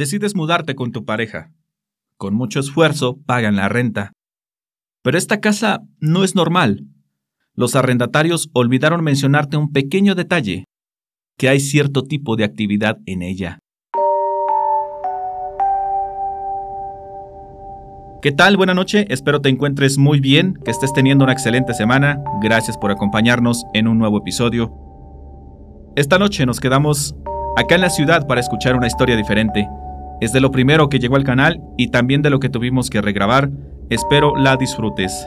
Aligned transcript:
decides 0.00 0.34
mudarte 0.34 0.74
con 0.74 0.92
tu 0.92 1.04
pareja. 1.04 1.52
Con 2.16 2.34
mucho 2.34 2.58
esfuerzo 2.58 3.18
pagan 3.26 3.56
la 3.56 3.68
renta. 3.68 4.12
Pero 5.02 5.18
esta 5.18 5.40
casa 5.40 5.80
no 6.00 6.24
es 6.24 6.34
normal. 6.34 6.86
Los 7.54 7.76
arrendatarios 7.76 8.48
olvidaron 8.54 9.04
mencionarte 9.04 9.58
un 9.58 9.72
pequeño 9.72 10.14
detalle, 10.14 10.64
que 11.36 11.50
hay 11.50 11.60
cierto 11.60 12.02
tipo 12.02 12.36
de 12.36 12.44
actividad 12.44 12.96
en 13.04 13.20
ella. 13.20 13.58
¿Qué 18.22 18.32
tal? 18.32 18.56
Buena 18.56 18.72
noche, 18.72 19.04
espero 19.10 19.42
te 19.42 19.50
encuentres 19.50 19.98
muy 19.98 20.20
bien, 20.20 20.54
que 20.64 20.70
estés 20.70 20.94
teniendo 20.94 21.24
una 21.24 21.34
excelente 21.34 21.74
semana. 21.74 22.22
Gracias 22.42 22.78
por 22.78 22.90
acompañarnos 22.90 23.64
en 23.74 23.86
un 23.86 23.98
nuevo 23.98 24.18
episodio. 24.18 24.74
Esta 25.94 26.18
noche 26.18 26.46
nos 26.46 26.58
quedamos 26.58 27.14
acá 27.58 27.74
en 27.74 27.82
la 27.82 27.90
ciudad 27.90 28.26
para 28.26 28.40
escuchar 28.40 28.76
una 28.76 28.86
historia 28.86 29.16
diferente. 29.16 29.68
Es 30.20 30.32
de 30.32 30.40
lo 30.40 30.50
primero 30.50 30.88
que 30.88 30.98
llegó 30.98 31.16
al 31.16 31.24
canal 31.24 31.62
y 31.78 31.88
también 31.88 32.20
de 32.20 32.28
lo 32.28 32.40
que 32.40 32.50
tuvimos 32.50 32.90
que 32.90 33.00
regrabar. 33.00 33.50
Espero 33.88 34.36
la 34.36 34.56
disfrutes. 34.56 35.26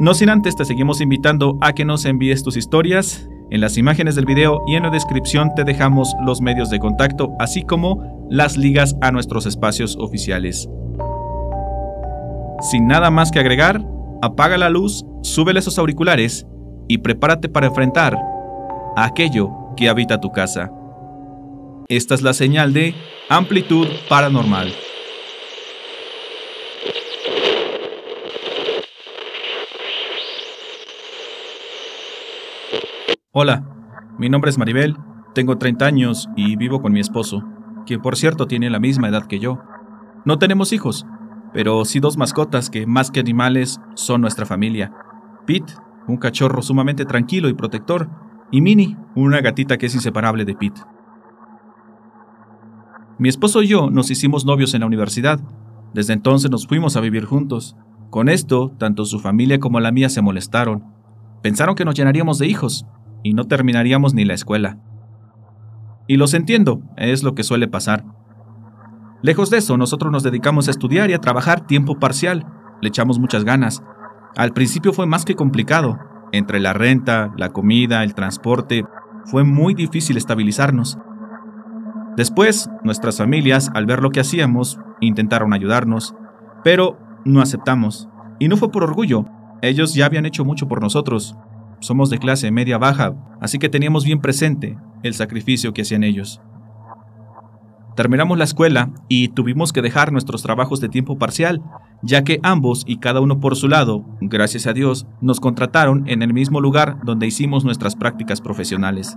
No 0.00 0.12
sin 0.12 0.28
antes 0.28 0.56
te 0.56 0.64
seguimos 0.64 1.00
invitando 1.00 1.56
a 1.60 1.72
que 1.72 1.84
nos 1.84 2.04
envíes 2.04 2.42
tus 2.42 2.56
historias. 2.56 3.28
En 3.50 3.60
las 3.60 3.78
imágenes 3.78 4.16
del 4.16 4.26
video 4.26 4.60
y 4.66 4.74
en 4.74 4.82
la 4.82 4.90
descripción 4.90 5.54
te 5.54 5.62
dejamos 5.62 6.14
los 6.24 6.40
medios 6.40 6.68
de 6.68 6.80
contacto, 6.80 7.30
así 7.38 7.62
como 7.62 8.26
las 8.28 8.56
ligas 8.56 8.96
a 9.00 9.12
nuestros 9.12 9.46
espacios 9.46 9.96
oficiales. 10.00 10.68
Sin 12.60 12.88
nada 12.88 13.10
más 13.12 13.30
que 13.30 13.38
agregar, 13.38 13.86
apaga 14.20 14.58
la 14.58 14.68
luz, 14.68 15.06
súbele 15.22 15.60
esos 15.60 15.78
auriculares 15.78 16.44
y 16.88 16.98
prepárate 16.98 17.48
para 17.48 17.68
enfrentar 17.68 18.18
a 18.96 19.04
aquello 19.04 19.50
que 19.76 19.88
habita 19.88 20.20
tu 20.20 20.32
casa. 20.32 20.72
Esta 21.88 22.16
es 22.16 22.22
la 22.22 22.32
señal 22.32 22.72
de 22.72 22.96
amplitud 23.28 23.86
paranormal. 24.08 24.72
Hola, 33.30 33.64
mi 34.18 34.28
nombre 34.28 34.50
es 34.50 34.58
Maribel, 34.58 34.96
tengo 35.32 35.58
30 35.58 35.86
años 35.86 36.28
y 36.34 36.56
vivo 36.56 36.82
con 36.82 36.92
mi 36.92 36.98
esposo, 36.98 37.44
quien 37.86 38.02
por 38.02 38.16
cierto 38.16 38.48
tiene 38.48 38.68
la 38.68 38.80
misma 38.80 39.08
edad 39.08 39.28
que 39.28 39.38
yo. 39.38 39.60
No 40.24 40.38
tenemos 40.40 40.72
hijos, 40.72 41.06
pero 41.52 41.84
sí 41.84 42.00
dos 42.00 42.16
mascotas 42.16 42.68
que 42.68 42.84
más 42.86 43.12
que 43.12 43.20
animales 43.20 43.80
son 43.94 44.22
nuestra 44.22 44.44
familia. 44.44 44.92
Pete, 45.46 45.74
un 46.08 46.16
cachorro 46.16 46.62
sumamente 46.62 47.04
tranquilo 47.04 47.48
y 47.48 47.54
protector, 47.54 48.08
y 48.50 48.60
Minnie, 48.60 48.96
una 49.14 49.40
gatita 49.40 49.78
que 49.78 49.86
es 49.86 49.94
inseparable 49.94 50.44
de 50.44 50.56
Pete. 50.56 50.80
Mi 53.18 53.30
esposo 53.30 53.62
y 53.62 53.68
yo 53.68 53.90
nos 53.90 54.10
hicimos 54.10 54.44
novios 54.44 54.74
en 54.74 54.80
la 54.80 54.86
universidad. 54.86 55.40
Desde 55.94 56.12
entonces 56.12 56.50
nos 56.50 56.66
fuimos 56.66 56.96
a 56.96 57.00
vivir 57.00 57.24
juntos. 57.24 57.76
Con 58.10 58.28
esto, 58.28 58.72
tanto 58.78 59.06
su 59.06 59.20
familia 59.20 59.58
como 59.58 59.80
la 59.80 59.90
mía 59.90 60.10
se 60.10 60.20
molestaron. 60.20 60.84
Pensaron 61.42 61.74
que 61.74 61.86
nos 61.86 61.94
llenaríamos 61.94 62.38
de 62.38 62.46
hijos 62.46 62.86
y 63.22 63.32
no 63.32 63.44
terminaríamos 63.44 64.12
ni 64.12 64.24
la 64.24 64.34
escuela. 64.34 64.78
Y 66.06 66.18
los 66.18 66.34
entiendo, 66.34 66.82
es 66.96 67.22
lo 67.22 67.34
que 67.34 67.42
suele 67.42 67.68
pasar. 67.68 68.04
Lejos 69.22 69.48
de 69.48 69.58
eso, 69.58 69.76
nosotros 69.78 70.12
nos 70.12 70.22
dedicamos 70.22 70.68
a 70.68 70.70
estudiar 70.70 71.10
y 71.10 71.14
a 71.14 71.20
trabajar 71.20 71.66
tiempo 71.66 71.98
parcial. 71.98 72.46
Le 72.82 72.88
echamos 72.88 73.18
muchas 73.18 73.44
ganas. 73.44 73.82
Al 74.36 74.52
principio 74.52 74.92
fue 74.92 75.06
más 75.06 75.24
que 75.24 75.34
complicado. 75.34 75.98
Entre 76.32 76.60
la 76.60 76.74
renta, 76.74 77.32
la 77.38 77.48
comida, 77.52 78.04
el 78.04 78.14
transporte, 78.14 78.84
fue 79.24 79.42
muy 79.42 79.72
difícil 79.72 80.18
estabilizarnos. 80.18 80.98
Después, 82.16 82.70
nuestras 82.82 83.18
familias, 83.18 83.70
al 83.74 83.84
ver 83.84 84.00
lo 84.00 84.10
que 84.10 84.20
hacíamos, 84.20 84.78
intentaron 85.00 85.52
ayudarnos, 85.52 86.14
pero 86.64 86.98
no 87.24 87.42
aceptamos. 87.42 88.08
Y 88.38 88.48
no 88.48 88.56
fue 88.56 88.70
por 88.70 88.82
orgullo, 88.82 89.26
ellos 89.62 89.94
ya 89.94 90.06
habían 90.06 90.26
hecho 90.26 90.44
mucho 90.44 90.66
por 90.68 90.80
nosotros. 90.80 91.36
Somos 91.80 92.08
de 92.08 92.18
clase 92.18 92.50
media 92.50 92.78
baja, 92.78 93.14
así 93.40 93.58
que 93.58 93.68
teníamos 93.68 94.04
bien 94.04 94.20
presente 94.20 94.78
el 95.02 95.14
sacrificio 95.14 95.74
que 95.74 95.82
hacían 95.82 96.04
ellos. 96.04 96.40
Terminamos 97.96 98.36
la 98.36 98.44
escuela 98.44 98.90
y 99.08 99.28
tuvimos 99.28 99.72
que 99.72 99.80
dejar 99.80 100.12
nuestros 100.12 100.42
trabajos 100.42 100.80
de 100.80 100.90
tiempo 100.90 101.18
parcial, 101.18 101.62
ya 102.02 102.24
que 102.24 102.40
ambos 102.42 102.84
y 102.86 102.98
cada 102.98 103.20
uno 103.20 103.40
por 103.40 103.56
su 103.56 103.68
lado, 103.68 104.04
gracias 104.20 104.66
a 104.66 104.74
Dios, 104.74 105.06
nos 105.22 105.40
contrataron 105.40 106.06
en 106.06 106.22
el 106.22 106.34
mismo 106.34 106.60
lugar 106.60 106.98
donde 107.04 107.26
hicimos 107.26 107.64
nuestras 107.64 107.96
prácticas 107.96 108.42
profesionales. 108.42 109.16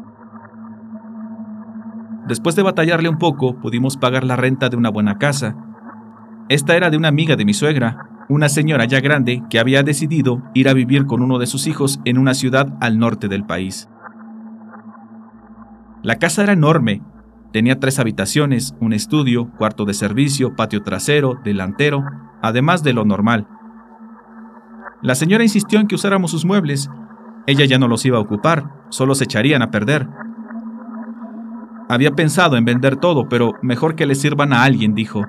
Después 2.30 2.56
de 2.56 2.64
batallarle 2.64 3.10
un 3.10 3.18
poco, 3.18 3.60
pudimos 3.60 3.98
pagar 3.98 4.24
la 4.24 4.38
renta 4.38 4.70
de 4.70 4.78
una 4.78 4.90
buena 4.90 5.18
casa. 5.18 5.58
Esta 6.48 6.78
era 6.78 6.90
de 6.90 6.96
una 6.96 7.10
amiga 7.10 7.36
de 7.36 7.44
mi 7.44 7.54
suegra, 7.54 8.26
una 8.30 8.48
señora 8.48 8.86
ya 8.86 9.02
grande 9.02 9.44
que 9.50 9.60
había 9.60 9.84
decidido 9.84 10.42
ir 10.54 10.70
a 10.70 10.74
vivir 10.74 11.06
con 11.06 11.22
uno 11.22 11.40
de 11.40 11.48
sus 11.48 11.68
hijos 11.68 12.00
en 12.06 12.18
una 12.18 12.34
ciudad 12.34 12.78
al 12.80 13.00
norte 13.00 13.28
del 13.28 13.46
país. 13.46 13.90
La 16.04 16.16
casa 16.16 16.44
era 16.44 16.54
enorme 16.54 17.02
Tenía 17.52 17.80
tres 17.80 17.98
habitaciones, 17.98 18.76
un 18.80 18.94
estudio, 18.94 19.50
cuarto 19.58 19.86
de 19.86 19.96
servicio, 19.96 20.56
patio 20.56 20.84
trasero, 20.84 21.40
delantero, 21.44 22.06
además 22.44 22.84
de 22.84 22.94
lo 22.94 23.06
normal. 23.06 23.48
La 25.02 25.16
señora 25.16 25.44
insistió 25.44 25.80
en 25.80 25.88
que 25.88 25.96
usáramos 25.96 26.30
sus 26.30 26.46
muebles. 26.46 26.92
Ella 27.48 27.66
ya 27.66 27.80
no 27.80 27.88
los 27.88 28.06
iba 28.06 28.20
a 28.20 28.22
ocupar, 28.22 28.86
solo 28.90 29.16
se 29.16 29.24
echarían 29.24 29.64
a 29.64 29.72
perder. 29.72 30.08
Había 31.92 32.12
pensado 32.12 32.56
en 32.56 32.66
vender 32.66 32.98
todo, 32.98 33.28
pero 33.28 33.54
mejor 33.64 33.96
que 33.96 34.06
le 34.06 34.14
sirvan 34.14 34.54
a 34.54 34.64
alguien, 34.64 34.94
dijo. 34.94 35.26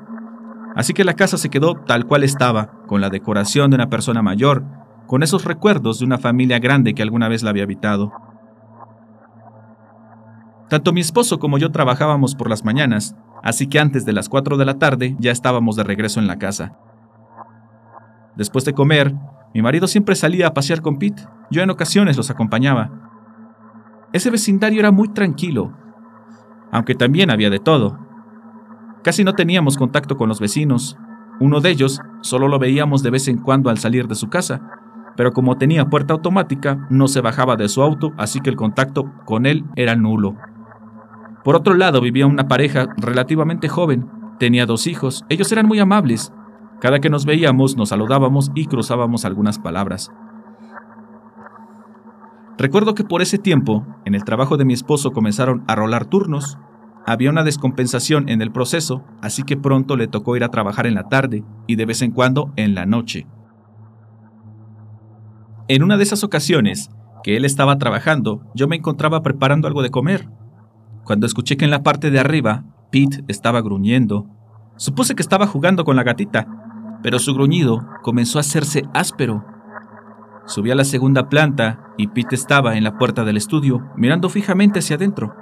Así 0.76 0.93
que 0.93 1.04
la 1.04 1.15
casa 1.15 1.38
se 1.38 1.48
quedó 1.48 1.75
tal 1.75 2.04
cual 2.04 2.22
estaba, 2.22 2.84
con 2.87 3.00
la 3.00 3.09
decoración 3.09 3.71
de 3.71 3.76
una 3.76 3.88
persona 3.88 4.21
mayor, 4.21 4.62
con 5.06 5.22
esos 5.22 5.47
recuerdos 5.47 5.98
de 5.98 6.04
una 6.04 6.19
familia 6.19 6.59
grande 6.59 6.94
que 6.94 7.03
alguna 7.03 7.28
vez 7.28 7.43
la 7.43 7.50
había 7.50 7.62
habitado. 7.62 8.12
Tanto 10.69 10.93
mi 10.93 11.00
esposo 11.00 11.38
como 11.38 11.56
yo 11.56 11.72
trabajábamos 11.72 12.34
por 12.34 12.50
las 12.50 12.62
mañanas, 12.62 13.16
así 13.42 13.66
que 13.66 13.81
antes 13.81 14.04
de 14.04 14.12
las 14.12 14.28
4 14.28 14.59
de 14.59 14.65
la 14.66 14.78
tarde 14.78 15.16
ya 15.19 15.32
estábamos 15.32 15.77
de 15.77 15.84
regreso 15.84 16.21
en 16.21 16.27
la 16.27 16.38
casa. 16.38 16.77
Después 18.37 18.66
de 18.66 18.75
comer, 18.75 19.15
mi 19.54 19.62
marido 19.62 19.87
siempre 19.87 20.15
salía 20.15 20.48
a 20.48 20.54
pasear 20.54 20.82
con 20.82 20.98
Pete, 20.98 21.27
yo 21.50 21.62
en 21.62 21.71
ocasiones 21.71 22.19
los 22.19 22.31
acompañaba. 22.31 22.91
Ese 24.12 24.31
vecindario 24.31 24.78
era 24.78 24.92
muy 24.92 25.09
tranquilo, 25.09 25.72
aunque 26.72 26.94
también 26.94 27.31
había 27.31 27.50
de 27.50 27.58
todo. 27.58 27.98
Casi 29.03 29.25
no 29.25 29.34
teníamos 29.34 29.76
contacto 29.76 30.16
con 30.16 30.28
los 30.28 30.41
vecinos, 30.41 30.97
uno 31.41 31.60
de 31.60 31.70
ellos 31.70 32.00
solo 32.20 32.48
lo 32.48 32.58
veíamos 32.58 33.03
de 33.03 33.10
vez 33.10 33.26
en 33.28 33.38
cuando 33.38 33.70
al 33.70 33.78
salir 33.78 34.08
de 34.08 34.14
su 34.14 34.28
casa, 34.28 34.60
pero 35.16 35.32
como 35.32 35.56
tenía 35.56 35.86
puerta 35.86 36.12
automática, 36.12 36.86
no 36.91 37.09
se 37.09 37.20
bajaba 37.20 37.56
de 37.56 37.69
su 37.69 37.82
auto, 37.82 38.12
así 38.19 38.41
que 38.41 38.50
el 38.50 38.56
contacto 38.56 39.10
con 39.25 39.47
él 39.47 39.64
era 39.75 39.97
nulo. 39.97 40.36
Por 41.44 41.56
otro 41.56 41.75
lado, 41.75 42.00
vivía 42.00 42.26
una 42.26 42.48
pareja 42.48 42.88
relativamente 42.97 43.69
joven. 43.69 44.06
Tenía 44.38 44.66
dos 44.66 44.86
hijos. 44.86 45.25
Ellos 45.30 45.50
eran 45.53 45.66
muy 45.66 45.78
amables. 45.78 46.32
Cada 46.80 47.00
que 47.00 47.10
nos 47.10 47.25
veíamos, 47.25 47.76
nos 47.76 47.91
saludábamos 47.91 48.50
y 48.54 48.66
cruzábamos 48.66 49.25
algunas 49.25 49.59
palabras. 49.59 50.12
Recuerdo 52.60 52.94
que 52.94 53.04
por 53.04 53.22
ese 53.22 53.38
tiempo, 53.38 53.87
en 54.04 54.15
el 54.15 54.22
trabajo 54.22 54.59
de 54.59 54.66
mi 54.66 54.75
esposo 54.75 55.12
comenzaron 55.12 55.65
a 55.66 55.75
rolar 55.75 56.04
turnos. 56.04 56.59
Había 57.06 57.31
una 57.31 57.43
descompensación 57.43 58.28
en 58.28 58.43
el 58.43 58.53
proceso, 58.53 59.03
así 59.22 59.44
que 59.44 59.56
pronto 59.56 59.97
le 59.97 60.09
tocó 60.09 60.37
ir 60.37 60.44
a 60.44 60.50
trabajar 60.50 60.87
en 60.87 60.93
la 60.93 61.09
tarde 61.09 61.43
y 61.66 61.76
de 61.76 61.87
vez 61.87 62.03
en 62.03 62.10
cuando 62.10 62.53
en 62.56 62.75
la 62.75 62.84
noche. 62.84 63.26
En 65.69 65.82
una 65.82 65.97
de 65.97 66.03
esas 66.03 66.22
ocasiones 66.22 66.91
que 67.25 67.38
él 67.38 67.47
estaba 67.47 67.78
trabajando, 67.78 68.43
yo 68.54 68.69
me 68.69 68.77
encontraba 68.77 69.22
preparando 69.22 69.66
algo 69.66 69.83
de 69.83 69.91
comer 69.91 70.28
cuando 71.03 71.24
escuché 71.24 71.56
que 71.56 71.65
en 71.65 71.71
la 71.71 71.83
parte 71.83 72.10
de 72.10 72.21
arriba 72.21 72.65
Pete 72.91 73.24
estaba 73.28 73.63
gruñendo. 73.63 74.27
Supuse 74.77 75.15
que 75.15 75.22
estaba 75.22 75.47
jugando 75.47 75.84
con 75.84 75.97
la 75.97 76.03
gatita, 76.03 76.47
pero 77.03 77.21
su 77.21 77.33
gruñido 77.33 77.86
comenzó 78.03 78.39
a 78.39 78.42
hacerse 78.42 78.83
áspero. 78.92 79.47
Subí 80.47 80.71
a 80.71 80.75
la 80.75 80.84
segunda 80.84 81.28
planta 81.28 81.92
y 81.97 82.09
Pete 82.09 82.34
estaba 82.34 82.77
en 82.77 82.84
la 82.84 82.98
puerta 82.98 83.25
del 83.25 83.37
estudio, 83.37 83.81
mirando 83.97 84.28
fijamente 84.28 84.81
hacia 84.81 84.97
adentro. 84.97 85.34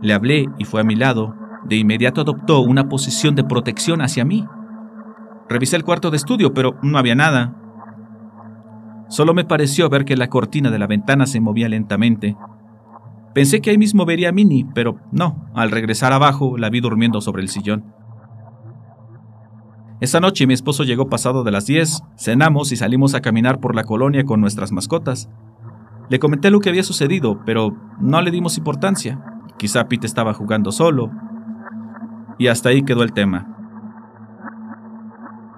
Le 0.00 0.14
hablé 0.14 0.46
y 0.58 0.64
fue 0.64 0.80
a 0.80 0.84
mi 0.84 0.96
lado. 0.96 1.34
De 1.64 1.76
inmediato 1.76 2.20
adoptó 2.20 2.60
una 2.60 2.88
posición 2.88 3.34
de 3.34 3.44
protección 3.44 4.02
hacia 4.02 4.24
mí. 4.24 4.46
Revisé 5.48 5.76
el 5.76 5.84
cuarto 5.84 6.10
de 6.10 6.16
estudio, 6.16 6.54
pero 6.54 6.78
no 6.82 6.98
había 6.98 7.14
nada. 7.14 7.54
Solo 9.08 9.34
me 9.34 9.44
pareció 9.44 9.88
ver 9.88 10.04
que 10.04 10.16
la 10.16 10.28
cortina 10.28 10.70
de 10.70 10.78
la 10.78 10.86
ventana 10.86 11.26
se 11.26 11.40
movía 11.40 11.68
lentamente. 11.68 12.36
Pensé 13.34 13.60
que 13.60 13.70
ahí 13.70 13.78
mismo 13.78 14.04
vería 14.06 14.30
a 14.30 14.32
Minnie, 14.32 14.66
pero 14.74 14.96
no, 15.10 15.50
al 15.54 15.70
regresar 15.70 16.12
abajo 16.12 16.56
la 16.56 16.70
vi 16.70 16.80
durmiendo 16.80 17.20
sobre 17.20 17.42
el 17.42 17.48
sillón. 17.48 17.84
Esa 20.00 20.20
noche 20.20 20.46
mi 20.46 20.54
esposo 20.54 20.82
llegó 20.82 21.08
pasado 21.08 21.44
de 21.44 21.52
las 21.52 21.66
10, 21.66 22.02
cenamos 22.16 22.72
y 22.72 22.76
salimos 22.76 23.14
a 23.14 23.20
caminar 23.20 23.60
por 23.60 23.74
la 23.74 23.84
colonia 23.84 24.24
con 24.24 24.40
nuestras 24.40 24.72
mascotas. 24.72 25.28
Le 26.10 26.18
comenté 26.18 26.50
lo 26.50 26.60
que 26.60 26.68
había 26.68 26.82
sucedido, 26.82 27.40
pero 27.46 27.76
no 28.00 28.20
le 28.20 28.30
dimos 28.30 28.58
importancia. 28.58 29.24
Quizá 29.56 29.88
Pete 29.88 30.06
estaba 30.06 30.34
jugando 30.34 30.72
solo. 30.72 31.10
Y 32.38 32.48
hasta 32.48 32.70
ahí 32.70 32.82
quedó 32.82 33.02
el 33.04 33.12
tema. 33.12 33.54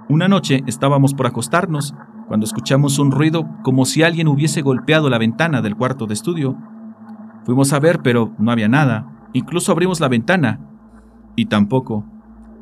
Una 0.08 0.28
noche 0.28 0.62
estábamos 0.66 1.14
por 1.14 1.26
acostarnos 1.26 1.94
cuando 2.28 2.44
escuchamos 2.44 2.98
un 2.98 3.10
ruido 3.10 3.48
como 3.62 3.86
si 3.86 4.02
alguien 4.02 4.28
hubiese 4.28 4.62
golpeado 4.62 5.10
la 5.10 5.18
ventana 5.18 5.62
del 5.62 5.76
cuarto 5.76 6.06
de 6.06 6.14
estudio. 6.14 6.56
Fuimos 7.44 7.72
a 7.72 7.80
ver, 7.80 8.00
pero 8.02 8.32
no 8.38 8.52
había 8.52 8.68
nada. 8.68 9.28
Incluso 9.32 9.72
abrimos 9.72 9.98
la 10.00 10.08
ventana. 10.08 10.60
Y 11.34 11.46
tampoco. 11.46 12.04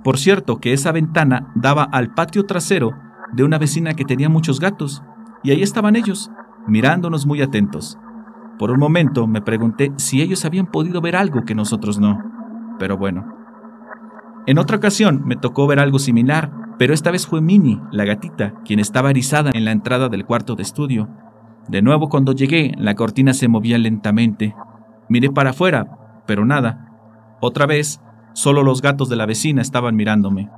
Por 0.05 0.19
cierto, 0.19 0.59
que 0.59 0.75
esa 0.75 0.93
ventana 0.93 1.51
daba 1.55 1.83
al 1.83 2.13
patio 2.13 2.45
trasero 2.45 2.93
de 3.33 3.43
una 3.43 3.59
vecina 3.59 3.95
que 3.95 4.05
tenía 4.05 4.29
muchos 4.29 4.61
gatos. 4.61 5.03
Y 5.43 5.51
ahí 5.51 5.63
estaban 5.63 5.97
ellos, 5.97 6.31
mirándonos 6.67 7.27
muy 7.27 7.41
atentos. 7.41 7.99
Por 8.59 8.71
un 8.71 8.79
momento 8.79 9.27
me 9.27 9.41
pregunté 9.41 9.93
si 9.97 10.21
ellos 10.21 10.45
habían 10.45 10.67
podido 10.67 11.01
ver 11.01 11.17
algo 11.17 11.45
que 11.45 11.55
nosotros 11.55 11.99
no. 11.99 12.23
Pero 12.79 12.99
bueno. 12.99 13.35
En 14.47 14.59
otra 14.59 14.77
ocasión 14.77 15.23
me 15.25 15.37
tocó 15.37 15.67
ver 15.67 15.81
algo 15.81 15.99
similar, 15.99 16.53
pero 16.79 16.93
esta 16.93 17.11
vez 17.11 17.27
fue 17.27 17.41
Minnie, 17.41 17.81
la 17.91 18.05
gatita, 18.05 18.53
quien 18.65 18.81
estaba 18.81 19.09
erizada 19.09 19.53
en 19.55 19.65
la 19.65 19.73
entrada 19.73 20.11
del 20.11 20.27
cuarto 20.27 20.55
de 20.55 20.63
estudio. 20.63 21.09
De 21.69 21.81
nuevo 21.81 22.11
cuando 22.11 22.33
llegué, 22.33 22.75
la 22.77 22.95
cortina 22.95 23.33
se 23.33 23.49
movía 23.49 23.79
lentamente. 23.79 24.55
Miré 25.09 25.31
para 25.31 25.51
afuera, 25.51 26.23
pero 26.27 26.45
nada. 26.45 26.91
Otra 27.41 27.65
vez, 27.65 28.03
solo 28.35 28.63
los 28.63 28.83
gatos 28.83 29.09
de 29.09 29.17
la 29.17 29.27
vecina 29.27 29.63
estaban 29.63 29.97
mirándome. 29.97 30.51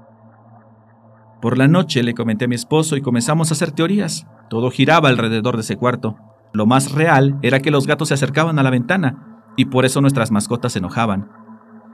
Por 1.41 1.59
la 1.59 1.69
noche 1.69 2.03
le 2.03 2.15
comenté 2.15 2.47
a 2.47 2.49
mi 2.49 2.57
esposo 2.57 2.97
y 2.97 3.03
comenzamos 3.03 3.51
a 3.51 3.55
hacer 3.55 3.71
teorías. 3.71 4.27
Todo 4.51 4.71
giraba 4.71 5.09
alrededor 5.09 5.55
de 5.55 5.61
ese 5.61 5.77
cuarto. 5.77 6.17
Lo 6.53 6.67
más 6.67 6.93
real 6.93 7.39
era 7.43 7.61
que 7.61 7.71
los 7.71 7.87
gatos 7.87 8.09
se 8.09 8.15
acercaban 8.15 8.59
a 8.59 8.63
la 8.63 8.71
ventana, 8.71 9.45
y 9.57 9.67
por 9.67 9.85
eso 9.85 10.01
nuestras 10.01 10.31
mascotas 10.31 10.73
se 10.73 10.79
enojaban. 10.79 11.31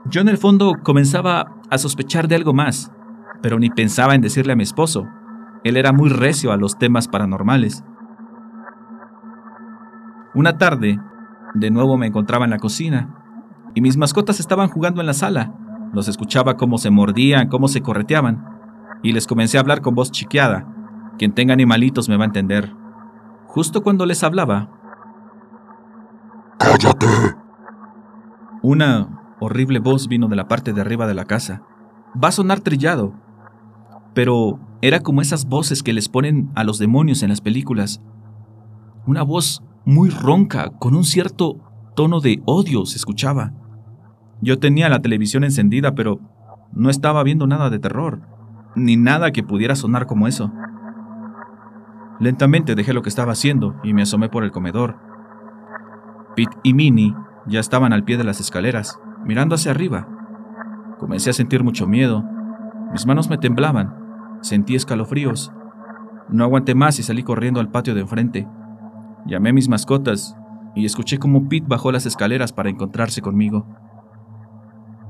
Yo 0.05 0.21
en 0.21 0.29
el 0.29 0.37
fondo 0.37 0.73
comenzaba 0.83 1.55
a 1.69 1.77
sospechar 1.77 2.27
de 2.27 2.35
algo 2.35 2.53
más, 2.53 2.91
pero 3.41 3.59
ni 3.59 3.69
pensaba 3.69 4.15
en 4.15 4.21
decirle 4.21 4.53
a 4.53 4.55
mi 4.55 4.63
esposo. 4.63 5.05
Él 5.63 5.77
era 5.77 5.91
muy 5.91 6.09
recio 6.09 6.51
a 6.51 6.57
los 6.57 6.77
temas 6.77 7.07
paranormales. 7.07 7.83
Una 10.33 10.57
tarde, 10.57 10.99
de 11.53 11.71
nuevo 11.71 11.97
me 11.97 12.07
encontraba 12.07 12.45
en 12.45 12.51
la 12.51 12.57
cocina, 12.57 13.15
y 13.75 13.81
mis 13.81 13.97
mascotas 13.97 14.39
estaban 14.39 14.69
jugando 14.69 15.01
en 15.01 15.07
la 15.07 15.13
sala. 15.13 15.53
Los 15.93 16.07
escuchaba 16.07 16.57
cómo 16.57 16.77
se 16.77 16.89
mordían, 16.89 17.47
cómo 17.47 17.67
se 17.67 17.81
correteaban, 17.81 18.43
y 19.03 19.13
les 19.13 19.27
comencé 19.27 19.57
a 19.57 19.61
hablar 19.61 19.81
con 19.81 19.95
voz 19.95 20.11
chiqueada. 20.11 20.67
Quien 21.17 21.33
tenga 21.33 21.53
animalitos 21.53 22.09
me 22.09 22.17
va 22.17 22.23
a 22.23 22.27
entender. 22.27 22.73
Justo 23.45 23.83
cuando 23.83 24.05
les 24.05 24.23
hablaba... 24.23 24.69
¡Cállate! 26.57 27.07
Una 28.63 29.35
horrible 29.39 29.79
voz 29.79 30.07
vino 30.07 30.27
de 30.27 30.35
la 30.35 30.47
parte 30.47 30.73
de 30.73 30.81
arriba 30.81 31.05
de 31.05 31.13
la 31.13 31.25
casa. 31.25 31.61
Va 32.21 32.29
a 32.29 32.31
sonar 32.31 32.61
trillado, 32.61 33.13
pero 34.13 34.59
era 34.81 35.01
como 35.01 35.21
esas 35.21 35.45
voces 35.47 35.83
que 35.83 35.93
les 35.93 36.09
ponen 36.09 36.51
a 36.55 36.63
los 36.63 36.79
demonios 36.79 37.23
en 37.23 37.29
las 37.29 37.41
películas. 37.41 38.01
Una 39.05 39.21
voz 39.21 39.63
muy 39.85 40.09
ronca, 40.09 40.71
con 40.79 40.95
un 40.95 41.03
cierto 41.03 41.57
tono 41.95 42.19
de 42.19 42.41
odio 42.45 42.85
se 42.85 42.97
escuchaba. 42.97 43.53
Yo 44.43 44.59
tenía 44.59 44.89
la 44.89 45.01
televisión 45.01 45.45
encendida, 45.45 45.95
pero 45.95 46.19
no 46.73 46.89
estaba 46.89 47.23
viendo 47.23 47.47
nada 47.47 47.69
de 47.69 47.79
terror, 47.79 48.19
ni 48.75 48.97
nada 48.97 49.31
que 49.31 49.41
pudiera 49.41 49.75
sonar 49.75 50.05
como 50.05 50.27
eso. 50.27 50.51
Lentamente 52.19 52.75
dejé 52.75 52.91
lo 52.91 53.01
que 53.01 53.09
estaba 53.09 53.31
haciendo 53.31 53.75
y 53.83 53.93
me 53.93 54.01
asomé 54.01 54.27
por 54.27 54.43
el 54.43 54.51
comedor. 54.51 54.97
Pete 56.35 56.57
y 56.61 56.73
Minnie 56.73 57.15
ya 57.47 57.61
estaban 57.61 57.93
al 57.93 58.03
pie 58.03 58.17
de 58.17 58.25
las 58.25 58.41
escaleras, 58.41 58.99
mirando 59.23 59.55
hacia 59.55 59.71
arriba. 59.71 60.09
Comencé 60.99 61.29
a 61.29 61.33
sentir 61.33 61.63
mucho 61.63 61.87
miedo. 61.87 62.25
Mis 62.91 63.05
manos 63.05 63.29
me 63.29 63.37
temblaban 63.37 64.03
Sentí 64.41 64.75
escalofríos. 64.75 65.53
No 66.27 66.43
aguanté 66.43 66.75
más 66.75 66.99
y 66.99 67.03
salí 67.03 67.23
corriendo 67.23 67.61
al 67.61 67.71
patio 67.71 67.95
de 67.95 68.01
enfrente. 68.01 68.45
Llamé 69.25 69.51
a 69.51 69.53
mis 69.53 69.69
mascotas 69.69 70.35
y 70.75 70.83
escuché 70.83 71.17
cómo 71.17 71.47
Pete 71.47 71.65
bajó 71.65 71.93
las 71.93 72.05
escaleras 72.05 72.51
para 72.51 72.69
encontrarse 72.69 73.21
conmigo. 73.21 73.65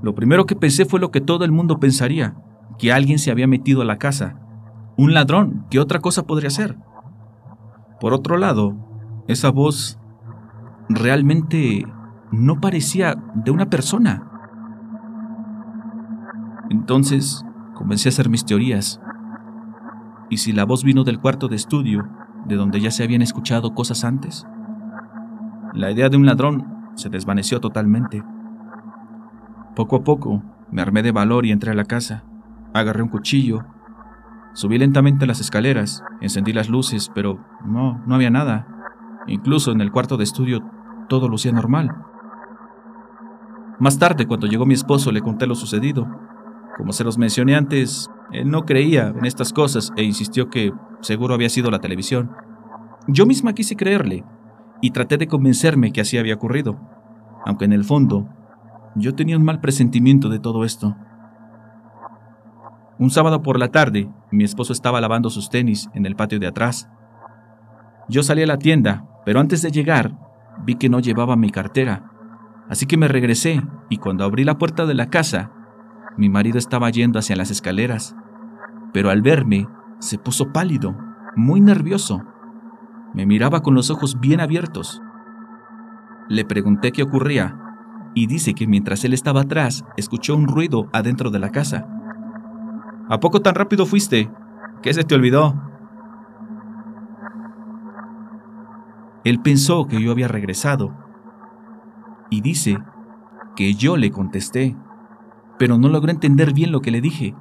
Lo 0.04 0.14
primero 0.14 0.46
que 0.46 0.58
pensé 0.58 0.84
fue 0.84 1.00
lo 1.00 1.12
que 1.12 1.22
todo 1.22 1.46
el 1.46 1.54
mundo 1.54 1.80
pensaría, 1.80 2.36
que 2.78 2.92
alguien 2.92 3.20
se 3.20 3.32
había 3.32 3.48
metido 3.48 3.82
a 3.82 3.86
la 3.86 3.98
casa. 3.98 4.36
Un 4.98 5.14
ladrón, 5.14 5.66
¿qué 5.72 5.80
otra 5.80 6.02
cosa 6.02 6.28
podría 6.28 6.50
ser? 6.50 6.78
Por 8.02 8.14
otro 8.14 8.38
lado, 8.38 8.76
esa 9.30 9.50
voz 9.50 9.98
realmente 10.90 11.86
no 12.34 12.60
parecía 12.60 13.16
de 13.34 13.52
una 13.52 13.70
persona. 13.70 14.30
Entonces 16.70 17.46
comencé 17.74 18.10
a 18.10 18.12
hacer 18.12 18.28
mis 18.28 18.44
teorías. 18.44 19.00
¿Y 20.30 20.38
si 20.38 20.52
la 20.52 20.66
voz 20.66 20.84
vino 20.84 21.06
del 21.06 21.22
cuarto 21.22 21.48
de 21.48 21.56
estudio, 21.56 22.10
de 22.46 22.58
donde 22.58 22.82
ya 22.82 22.92
se 22.92 23.06
habían 23.06 23.22
escuchado 23.22 23.74
cosas 23.74 24.04
antes? 24.04 24.46
La 25.74 25.92
idea 25.92 26.10
de 26.10 26.18
un 26.18 26.26
ladrón 26.26 26.92
se 26.96 27.08
desvaneció 27.08 27.62
totalmente. 27.62 28.22
Poco 29.75 29.96
a 29.96 30.04
poco 30.04 30.44
me 30.72 30.81
armé 30.81 31.02
de 31.02 31.12
valor 31.12 31.46
y 31.46 31.52
entré 31.52 31.72
a 31.72 31.75
la 31.75 31.86
casa. 31.86 32.24
Agarré 32.74 33.02
un 33.02 33.10
cuchillo. 33.10 33.66
Subí 34.54 34.78
lentamente 34.78 35.25
las 35.25 35.40
escaleras, 35.40 36.04
encendí 36.22 36.54
las 36.54 36.70
luces, 36.70 37.12
pero 37.14 37.40
no, 37.66 38.02
no 38.06 38.16
había 38.16 38.30
nada. 38.30 38.68
Incluso 39.28 39.72
en 39.72 39.81
el 39.81 39.92
cuarto 39.92 40.18
de 40.18 40.25
estudio 40.25 40.62
todo 41.10 41.28
lucía 41.28 41.52
normal. 41.52 41.96
Más 43.80 43.98
tarde, 43.98 44.28
cuando 44.28 44.46
llegó 44.46 44.66
mi 44.66 44.75
esposo, 44.75 45.12
le 45.12 45.22
conté 45.22 45.48
lo 45.48 45.56
sucedido. 45.56 46.08
Como 46.78 46.94
se 46.94 47.04
los 47.04 47.18
mencioné 47.18 47.56
antes, 47.56 48.10
él 48.31 48.50
no 48.50 48.66
creía 48.66 49.08
en 49.08 49.25
estas 49.25 49.54
cosas 49.54 49.92
e 49.96 50.04
insistió 50.04 50.50
que 50.50 50.72
seguro 51.02 51.34
había 51.34 51.50
sido 51.50 51.72
la 51.72 51.80
televisión. 51.80 52.31
Yo 53.08 53.25
misma 53.25 53.54
quise 53.54 53.75
creerle 53.75 54.24
y 54.81 54.92
traté 54.92 55.18
de 55.18 55.28
convencerme 55.28 55.92
que 55.92 56.02
así 56.02 56.18
había 56.18 56.36
ocurrido, 56.36 56.80
aunque 57.46 57.66
en 57.66 57.74
el 57.74 57.84
fondo 57.84 58.30
yo 58.95 59.16
tenía 59.16 59.38
un 59.38 59.44
mal 59.44 59.60
presentimiento 59.60 60.30
de 60.30 60.40
todo 60.40 60.63
esto. 60.63 60.95
Un 63.00 63.10
sábado 63.10 63.42
por 63.42 63.60
la 63.60 63.69
tarde, 63.69 64.10
mi 64.31 64.44
esposo 64.44 64.74
estaba 64.74 65.01
lavando 65.01 65.30
sus 65.30 65.50
tenis 65.50 65.90
en 65.94 66.06
el 66.06 66.16
patio 66.16 66.40
de 66.40 66.48
atrás. 66.48 66.90
Yo 68.07 68.24
salí 68.24 68.44
a 68.44 68.48
la 68.48 68.57
tienda, 68.57 69.06
pero 69.25 69.40
antes 69.40 69.62
de 69.62 69.72
llegar 69.72 70.18
vi 70.66 70.75
que 70.75 70.90
no 70.90 71.00
llevaba 71.00 71.36
mi 71.36 71.50
cartera, 71.50 72.12
así 72.69 72.86
que 72.86 72.98
me 72.98 73.08
regresé 73.08 73.62
y 73.89 73.98
cuando 73.98 74.24
abrí 74.24 74.44
la 74.44 74.58
puerta 74.58 74.86
de 74.86 74.94
la 74.94 75.10
casa, 75.10 75.51
mi 76.18 76.29
marido 76.29 76.58
estaba 76.58 76.89
yendo 76.89 77.18
hacia 77.18 77.36
las 77.36 77.50
escaleras 77.50 78.15
pero 78.94 79.10
al 79.10 79.22
verme 79.22 79.68
se 80.00 80.18
puso 80.18 80.53
pálido, 80.53 80.96
muy 81.36 81.60
nervioso. 81.60 82.24
Me 83.13 83.25
miraba 83.25 83.62
con 83.62 83.74
los 83.74 83.89
ojos 83.89 84.20
bien 84.20 84.39
abiertos. 84.39 85.01
Le 86.29 86.46
pregunté 86.46 86.91
qué 86.91 87.03
ocurría 87.03 87.60
y 88.13 88.27
dice 88.27 88.53
que 88.53 88.67
mientras 88.67 89.03
él 89.03 89.13
estaba 89.13 89.41
atrás 89.41 89.86
escuchó 89.98 90.36
un 90.36 90.48
ruido 90.48 90.88
adentro 90.93 91.32
de 91.32 91.39
la 91.39 91.51
casa. 91.51 91.88
¿A 93.10 93.20
poco 93.20 93.41
tan 93.41 93.55
rápido 93.55 93.86
fuiste? 93.86 94.29
¿Qué 94.82 94.93
se 94.93 95.03
te 95.03 95.15
olvidó? 95.15 95.60
Él 99.24 99.41
pensó 99.41 99.88
que 99.88 100.01
yo 100.01 100.12
había 100.12 100.27
regresado 100.27 100.93
y 102.29 102.41
dice 102.41 102.77
que 103.55 103.74
yo 103.74 103.98
le 103.98 104.12
contesté, 104.12 104.75
pero 105.58 105.77
no 105.77 105.88
logró 105.89 106.12
entender 106.12 106.53
bien 106.53 106.72
lo 106.72 106.82
que 106.82 106.91
le 106.91 107.01
dije 107.01 107.36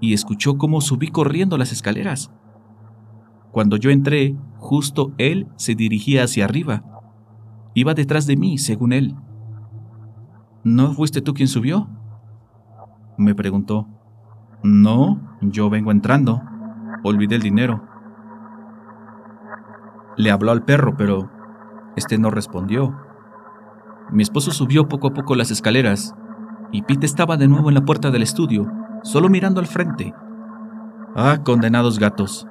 y 0.00 0.14
escuchó 0.14 0.56
cómo 0.56 0.80
subí 0.80 1.08
corriendo 1.08 1.58
las 1.58 1.72
escaleras. 1.72 2.32
Cuando 3.52 3.76
yo 3.76 3.90
entré, 3.90 4.36
justo 4.56 5.12
él 5.18 5.46
se 5.56 5.74
dirigía 5.74 6.24
hacia 6.24 6.44
arriba. 6.44 6.82
Iba 7.80 7.94
detrás 7.94 8.26
de 8.26 8.36
mí, 8.36 8.58
según 8.58 8.92
él. 8.92 9.16
¿No 10.64 10.92
fuiste 10.92 11.22
tú 11.22 11.32
quien 11.32 11.48
subió? 11.48 11.88
Me 13.16 13.34
preguntó. 13.34 13.88
No, 14.62 15.18
yo 15.40 15.70
vengo 15.70 15.90
entrando. 15.90 16.42
Olvidé 17.04 17.36
el 17.36 17.40
dinero. 17.40 17.82
Le 20.18 20.30
habló 20.30 20.50
al 20.50 20.62
perro, 20.62 20.94
pero 20.98 21.30
este 21.96 22.18
no 22.18 22.30
respondió. 22.30 22.94
Mi 24.12 24.24
esposo 24.24 24.50
subió 24.50 24.86
poco 24.86 25.08
a 25.08 25.14
poco 25.14 25.34
las 25.34 25.50
escaleras 25.50 26.14
y 26.72 26.82
Pete 26.82 27.06
estaba 27.06 27.38
de 27.38 27.48
nuevo 27.48 27.70
en 27.70 27.76
la 27.76 27.86
puerta 27.86 28.10
del 28.10 28.20
estudio, 28.20 28.70
solo 29.04 29.30
mirando 29.30 29.58
al 29.58 29.66
frente. 29.66 30.12
Ah, 31.16 31.38
condenados 31.42 31.98
gatos, 31.98 32.46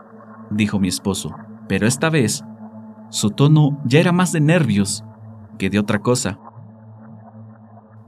dijo 0.50 0.80
mi 0.80 0.88
esposo, 0.88 1.36
pero 1.68 1.86
esta 1.86 2.10
vez 2.10 2.44
su 3.10 3.30
tono 3.30 3.80
ya 3.86 4.00
era 4.00 4.12
más 4.12 4.32
de 4.32 4.42
nervios 4.42 5.06
que 5.60 5.70
de 5.70 5.78
otra 5.78 6.00
cosa. 6.00 6.40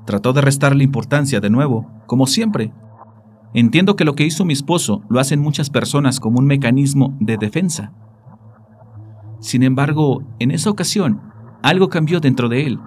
Trató 0.06 0.34
de 0.34 0.42
restarle 0.42 0.84
importancia 0.84 1.40
de 1.40 1.52
nuevo, 1.52 1.88
como 2.08 2.26
siempre. 2.26 2.74
Entiendo 3.54 3.96
que 3.96 4.06
lo 4.06 4.16
que 4.16 4.26
hizo 4.26 4.46
mi 4.46 4.54
esposo 4.54 5.04
lo 5.10 5.20
hacen 5.20 5.40
muchas 5.40 5.70
personas 5.70 6.20
como 6.20 6.40
un 6.40 6.46
mecanismo 6.48 7.16
de 7.20 7.38
defensa. 7.38 7.94
Sin 9.40 9.62
embargo, 9.62 10.24
en 10.40 10.52
esa 10.52 10.72
ocasión, 10.72 11.22
algo 11.62 11.90
cambió 11.90 12.20
dentro 12.20 12.50
de 12.50 12.66
él. 12.66 12.80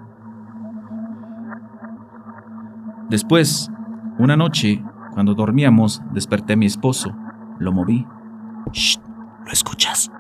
Después, 3.11 3.71
una 4.19 4.37
noche, 4.37 4.83
cuando 5.13 5.35
dormíamos, 5.35 6.03
desperté 6.13 6.55
a 6.55 6.57
mi 6.57 6.67
esposo. 6.67 7.15
Lo 7.59 7.73
moví. 7.73 8.07
Shh, 8.73 8.99
¿lo 9.45 9.53
escuchas? 9.53 10.11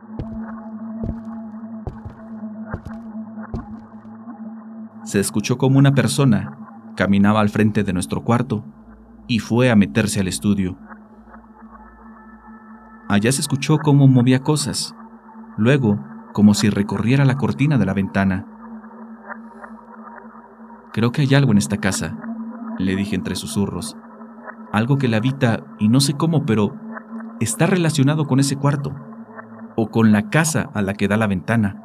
Se 5.05 5.21
escuchó 5.21 5.59
como 5.59 5.79
una 5.79 5.93
persona 5.93 6.59
caminaba 6.97 7.41
al 7.41 7.51
frente 7.51 7.85
de 7.85 7.93
nuestro 7.93 8.23
cuarto 8.23 8.65
y 9.27 9.39
fue 9.39 9.71
a 9.71 9.77
meterse 9.77 10.21
al 10.21 10.29
estudio. 10.29 10.79
Allá 13.09 13.31
se 13.33 13.43
escuchó 13.43 13.79
cómo 13.79 14.09
movía 14.09 14.41
cosas, 14.41 14.95
luego 15.57 15.99
como 16.33 16.55
si 16.55 16.71
recorriera 16.71 17.25
la 17.25 17.37
cortina 17.37 17.77
de 17.79 17.87
la 17.87 17.93
ventana. 17.93 18.47
Creo 20.93 21.13
que 21.13 21.23
hay 21.23 21.35
algo 21.35 21.53
en 21.53 21.59
esta 21.59 21.77
casa, 21.77 22.17
le 22.79 22.97
dije 22.97 23.15
entre 23.15 23.37
susurros. 23.37 23.97
Algo 24.73 24.97
que 24.97 25.09
la 25.09 25.19
habita 25.19 25.65
y 25.79 25.89
no 25.89 26.01
sé 26.01 26.15
cómo, 26.15 26.47
pero 26.47 26.75
está 27.41 27.67
relacionado 27.67 28.27
con 28.27 28.41
ese 28.41 28.57
cuarto 28.57 28.95
o 29.77 29.89
con 29.91 30.13
la 30.13 30.31
casa 30.31 30.71
a 30.73 30.83
la 30.83 30.95
que 30.95 31.09
da 31.09 31.17
la 31.17 31.27
ventana. 31.27 31.85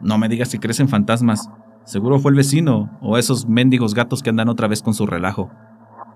No 0.00 0.18
me 0.18 0.28
digas 0.28 0.48
si 0.48 0.58
crecen 0.58 0.88
fantasmas. 0.88 1.50
Seguro 1.84 2.18
fue 2.18 2.32
el 2.32 2.36
vecino 2.36 2.98
o 3.00 3.16
esos 3.16 3.46
mendigos 3.46 3.94
gatos 3.94 4.22
que 4.22 4.30
andan 4.30 4.48
otra 4.48 4.68
vez 4.68 4.82
con 4.82 4.94
su 4.94 5.06
relajo, 5.06 5.50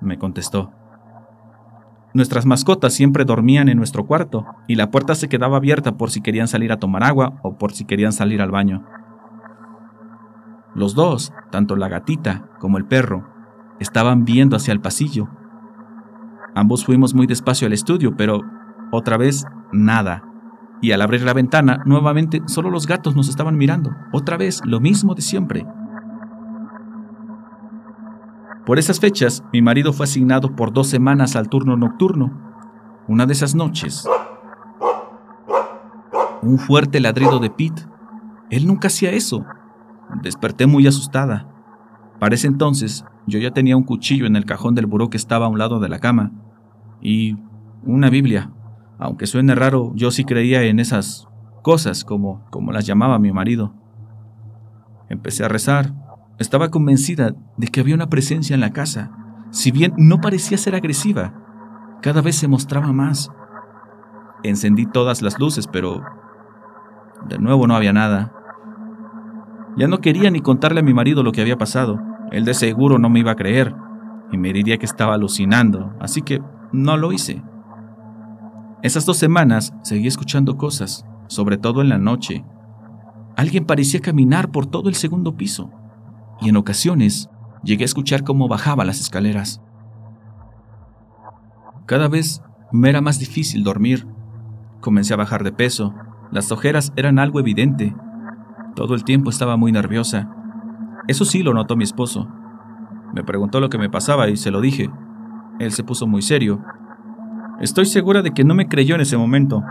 me 0.01 0.19
contestó. 0.19 0.73
Nuestras 2.13 2.45
mascotas 2.45 2.93
siempre 2.93 3.25
dormían 3.25 3.69
en 3.69 3.77
nuestro 3.77 4.05
cuarto 4.05 4.45
y 4.67 4.75
la 4.75 4.91
puerta 4.91 5.15
se 5.15 5.29
quedaba 5.29 5.59
abierta 5.59 5.97
por 5.97 6.11
si 6.11 6.21
querían 6.21 6.49
salir 6.49 6.73
a 6.73 6.79
tomar 6.79 7.05
agua 7.05 7.39
o 7.43 7.57
por 7.57 7.73
si 7.73 7.85
querían 7.85 8.13
salir 8.13 8.43
al 8.43 8.51
baño. 8.51 8.85
Los 10.75 10.95
dos, 10.95 11.33
tanto 11.53 11.77
la 11.77 11.89
gatita 11.89 12.49
como 12.59 12.79
el 12.79 12.85
perro, 12.85 13.29
estaban 13.79 14.25
viendo 14.25 14.57
hacia 14.57 14.73
el 14.73 14.81
pasillo. 14.81 15.29
Ambos 16.57 16.85
fuimos 16.85 17.15
muy 17.15 17.29
despacio 17.29 17.67
al 17.67 17.73
estudio, 17.73 18.17
pero 18.17 18.43
otra 18.91 19.17
vez 19.17 19.47
nada. 19.73 20.25
Y 20.81 20.93
al 20.93 21.03
abrir 21.03 21.23
la 21.23 21.35
ventana, 21.35 21.83
nuevamente 21.85 22.43
solo 22.47 22.71
los 22.71 22.87
gatos 22.87 23.15
nos 23.15 23.29
estaban 23.29 23.57
mirando. 23.57 23.91
Otra 24.13 24.37
vez 24.37 24.63
lo 24.65 24.81
mismo 24.81 25.15
de 25.15 25.23
siempre. 25.23 25.67
Por 28.65 28.79
esas 28.79 29.01
fechas, 29.01 29.45
mi 29.53 29.63
marido 29.63 29.93
fue 29.93 30.05
asignado 30.05 30.55
por 30.55 30.73
dos 30.73 30.87
semanas 30.87 31.37
al 31.37 31.49
turno 31.49 31.77
nocturno. 31.77 32.31
Una 33.09 33.27
de 33.27 33.33
esas 33.33 33.55
noches, 33.55 34.09
un 36.43 36.59
fuerte 36.59 37.01
ladrido 37.01 37.39
de 37.39 37.51
Pete. 37.51 37.83
Él 38.51 38.67
nunca 38.67 38.89
hacía 38.89 39.11
eso. 39.11 39.45
Desperté 40.23 40.67
muy 40.67 40.87
asustada. 40.87 41.49
Para 42.19 42.35
ese 42.35 42.47
entonces, 42.47 43.05
yo 43.27 43.39
ya 43.39 43.51
tenía 43.51 43.77
un 43.77 43.85
cuchillo 43.85 44.27
en 44.27 44.37
el 44.37 44.45
cajón 44.45 44.75
del 44.75 44.87
buró 44.87 45.11
que 45.11 45.17
estaba 45.17 45.47
a 45.47 45.49
un 45.49 45.59
lado 45.59 45.81
de 45.81 45.89
la 45.89 45.99
cama 45.99 46.33
y 47.01 47.37
una 47.83 48.11
Biblia. 48.11 48.51
Aunque 49.01 49.27
suene 49.27 49.55
raro, 49.55 49.93
yo 49.95 50.11
sí 50.11 50.25
creía 50.25 50.63
en 50.63 50.79
esas 50.79 51.27
cosas 51.63 52.05
como, 52.05 52.45
como 52.51 52.71
las 52.71 52.87
llamaba 52.87 53.19
mi 53.19 53.33
marido. 53.33 53.75
Empecé 55.09 55.43
a 55.43 55.49
rezar. 55.49 55.95
Estaba 56.39 56.69
convencida 56.69 57.35
de 57.57 57.69
que 57.69 57.81
había 57.81 57.95
una 57.95 58.11
presencia 58.11 58.53
en 58.53 58.61
la 58.61 58.73
casa, 58.73 59.11
si 59.51 59.71
bien 59.71 59.95
no 59.97 60.21
parecía 60.21 60.59
ser 60.59 60.75
agresiva. 60.75 61.35
Cada 62.03 62.21
vez 62.21 62.37
se 62.37 62.47
mostraba 62.47 62.93
más. 62.93 63.31
Encendí 64.43 64.85
todas 64.85 65.23
las 65.23 65.39
luces, 65.39 65.67
pero 65.67 66.03
de 67.27 67.39
nuevo 67.39 67.67
no 67.67 67.77
había 67.77 67.95
nada. 67.95 68.35
Ya 69.79 69.89
no 69.89 69.99
quería 70.01 70.31
ni 70.31 70.41
contarle 70.41 70.81
a 70.81 70.85
mi 70.85 70.93
marido 70.93 71.23
lo 71.23 71.33
que 71.33 71.41
había 71.41 71.57
pasado. 71.57 71.99
Él 72.33 72.45
de 72.45 72.53
seguro 72.53 72.99
no 72.99 73.09
me 73.09 73.21
iba 73.21 73.33
a 73.33 73.37
creer 73.37 73.75
y 74.31 74.37
me 74.37 74.53
diría 74.53 74.77
que 74.77 74.87
estaba 74.87 75.15
alucinando, 75.15 75.95
así 76.01 76.21
que 76.21 76.43
no 76.73 76.97
lo 76.99 77.13
hice. 77.13 77.43
Esas 78.83 79.05
dos 79.05 79.19
semanas 79.19 79.75
seguí 79.83 80.07
escuchando 80.07 80.57
cosas, 80.57 81.05
sobre 81.27 81.59
todo 81.59 81.83
en 81.83 81.91
la 81.91 81.99
noche. 81.99 82.47
Alguien 83.37 83.67
parecía 83.67 84.01
caminar 84.01 84.51
por 84.51 84.67
todo 84.67 84.89
el 84.89 84.95
segundo 84.95 85.37
piso, 85.37 85.71
y 86.41 86.49
en 86.49 86.57
ocasiones 86.57 87.29
llegué 87.63 87.85
a 87.85 87.87
escuchar 87.87 88.25
cómo 88.25 88.49
bajaba 88.49 88.87
las 88.87 89.01
escaleras. 89.01 89.61
Cada 91.85 92.09
vez 92.09 92.43
me 92.73 92.89
era 92.89 93.03
más 93.03 93.19
difícil 93.19 93.65
dormir. 93.65 94.07
Comencé 94.81 95.13
a 95.13 95.19
bajar 95.19 95.45
de 95.45 95.53
peso, 95.53 95.95
las 96.31 96.51
ojeras 96.51 96.95
eran 96.97 97.19
algo 97.19 97.39
evidente. 97.39 97.95
Todo 98.75 98.95
el 98.95 99.05
tiempo 99.05 99.29
estaba 99.29 99.59
muy 99.59 99.73
nerviosa. 99.73 100.35
Eso 101.07 101.27
sí 101.27 101.43
lo 101.43 101.53
notó 101.53 101.77
mi 101.77 101.85
esposo. 101.85 102.29
Me 103.13 103.25
preguntó 103.25 103.61
lo 103.61 103.69
que 103.69 103.79
me 103.79 103.91
pasaba 103.91 104.31
y 104.31 104.39
se 104.39 104.51
lo 104.51 104.63
dije. 104.63 104.89
Él 105.59 105.73
se 105.73 105.85
puso 105.85 106.07
muy 106.07 106.23
serio 106.23 106.63
Estoy 107.61 107.85
segura 107.85 108.23
de 108.23 108.31
que 108.31 108.43
no 108.43 108.55
me 108.55 108.69
creyó 108.69 108.95
en 108.95 109.03
ese 109.03 109.19
momento, 109.19 109.63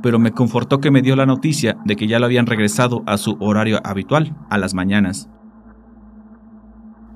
pero 0.00 0.20
me 0.20 0.30
confortó 0.30 0.80
que 0.80 0.92
me 0.92 1.02
dio 1.02 1.16
la 1.16 1.26
noticia 1.26 1.76
de 1.84 1.96
que 1.96 2.06
ya 2.06 2.20
lo 2.20 2.26
habían 2.26 2.46
regresado 2.46 3.02
a 3.04 3.16
su 3.18 3.36
horario 3.40 3.80
habitual, 3.82 4.36
a 4.48 4.58
las 4.58 4.74
mañanas. 4.74 5.28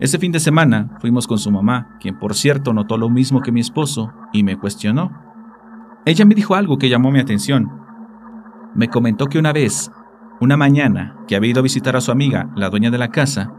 Ese 0.00 0.18
fin 0.18 0.32
de 0.32 0.40
semana 0.40 0.98
fuimos 1.00 1.28
con 1.28 1.38
su 1.38 1.52
mamá, 1.52 1.96
quien 2.00 2.18
por 2.18 2.34
cierto 2.34 2.72
notó 2.72 2.98
lo 2.98 3.08
mismo 3.08 3.40
que 3.40 3.52
mi 3.52 3.60
esposo 3.60 4.12
y 4.32 4.42
me 4.42 4.58
cuestionó. 4.58 5.12
Ella 6.04 6.24
me 6.24 6.34
dijo 6.34 6.56
algo 6.56 6.76
que 6.76 6.88
llamó 6.88 7.12
mi 7.12 7.20
atención. 7.20 7.70
Me 8.74 8.88
comentó 8.88 9.26
que 9.26 9.38
una 9.38 9.52
vez, 9.52 9.92
una 10.40 10.56
mañana, 10.56 11.16
que 11.28 11.36
había 11.36 11.52
ido 11.52 11.60
a 11.60 11.62
visitar 11.62 11.94
a 11.94 12.00
su 12.00 12.10
amiga, 12.10 12.50
la 12.56 12.68
dueña 12.68 12.90
de 12.90 12.98
la 12.98 13.12
casa, 13.12 13.52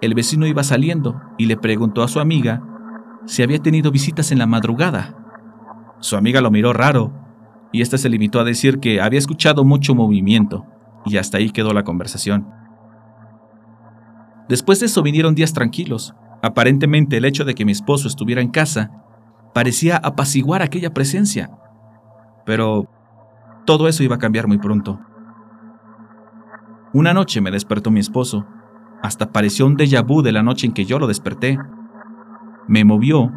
el 0.00 0.14
vecino 0.14 0.48
iba 0.48 0.64
saliendo 0.64 1.20
y 1.38 1.46
le 1.46 1.56
preguntó 1.56 2.02
a 2.02 2.08
su 2.08 2.18
amiga 2.18 2.60
si 3.24 3.44
había 3.44 3.62
tenido 3.62 3.92
visitas 3.92 4.32
en 4.32 4.38
la 4.38 4.46
madrugada 4.46 5.25
su 6.00 6.16
amiga 6.16 6.40
lo 6.40 6.50
miró 6.50 6.72
raro, 6.72 7.12
y 7.72 7.82
éste 7.82 7.98
se 7.98 8.08
limitó 8.08 8.40
a 8.40 8.44
decir 8.44 8.78
que 8.80 9.00
había 9.00 9.18
escuchado 9.18 9.64
mucho 9.64 9.94
movimiento, 9.94 10.64
y 11.04 11.16
hasta 11.16 11.38
ahí 11.38 11.50
quedó 11.50 11.72
la 11.72 11.84
conversación. 11.84 12.48
Después 14.48 14.80
de 14.80 14.86
eso 14.86 15.02
vinieron 15.02 15.34
días 15.34 15.52
tranquilos. 15.52 16.14
Aparentemente 16.42 17.16
el 17.16 17.24
hecho 17.24 17.44
de 17.44 17.54
que 17.54 17.64
mi 17.64 17.72
esposo 17.72 18.06
estuviera 18.06 18.40
en 18.40 18.50
casa 18.50 18.90
parecía 19.54 19.96
apaciguar 19.96 20.62
aquella 20.62 20.94
presencia. 20.94 21.50
Pero 22.44 22.88
todo 23.64 23.88
eso 23.88 24.04
iba 24.04 24.16
a 24.16 24.20
cambiar 24.20 24.46
muy 24.46 24.58
pronto. 24.58 25.00
Una 26.92 27.12
noche 27.12 27.40
me 27.40 27.50
despertó 27.50 27.90
mi 27.90 28.00
esposo. 28.00 28.46
Hasta 29.02 29.32
pareció 29.32 29.66
un 29.66 29.76
déjà 29.76 30.06
vu 30.06 30.22
de 30.22 30.32
la 30.32 30.42
noche 30.42 30.66
en 30.66 30.72
que 30.72 30.84
yo 30.84 30.98
lo 30.98 31.06
desperté. 31.06 31.58
Me 32.68 32.84
movió 32.84 33.32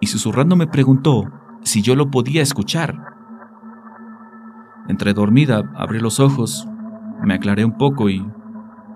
y 0.00 0.06
susurrando 0.06 0.56
me 0.56 0.66
preguntó 0.66 1.24
si 1.66 1.82
yo 1.82 1.96
lo 1.96 2.12
podía 2.12 2.42
escuchar. 2.42 2.96
Entre 4.88 5.14
dormida, 5.14 5.72
abrí 5.74 5.98
los 5.98 6.20
ojos, 6.20 6.68
me 7.24 7.34
aclaré 7.34 7.64
un 7.64 7.76
poco 7.76 8.08
y 8.08 8.24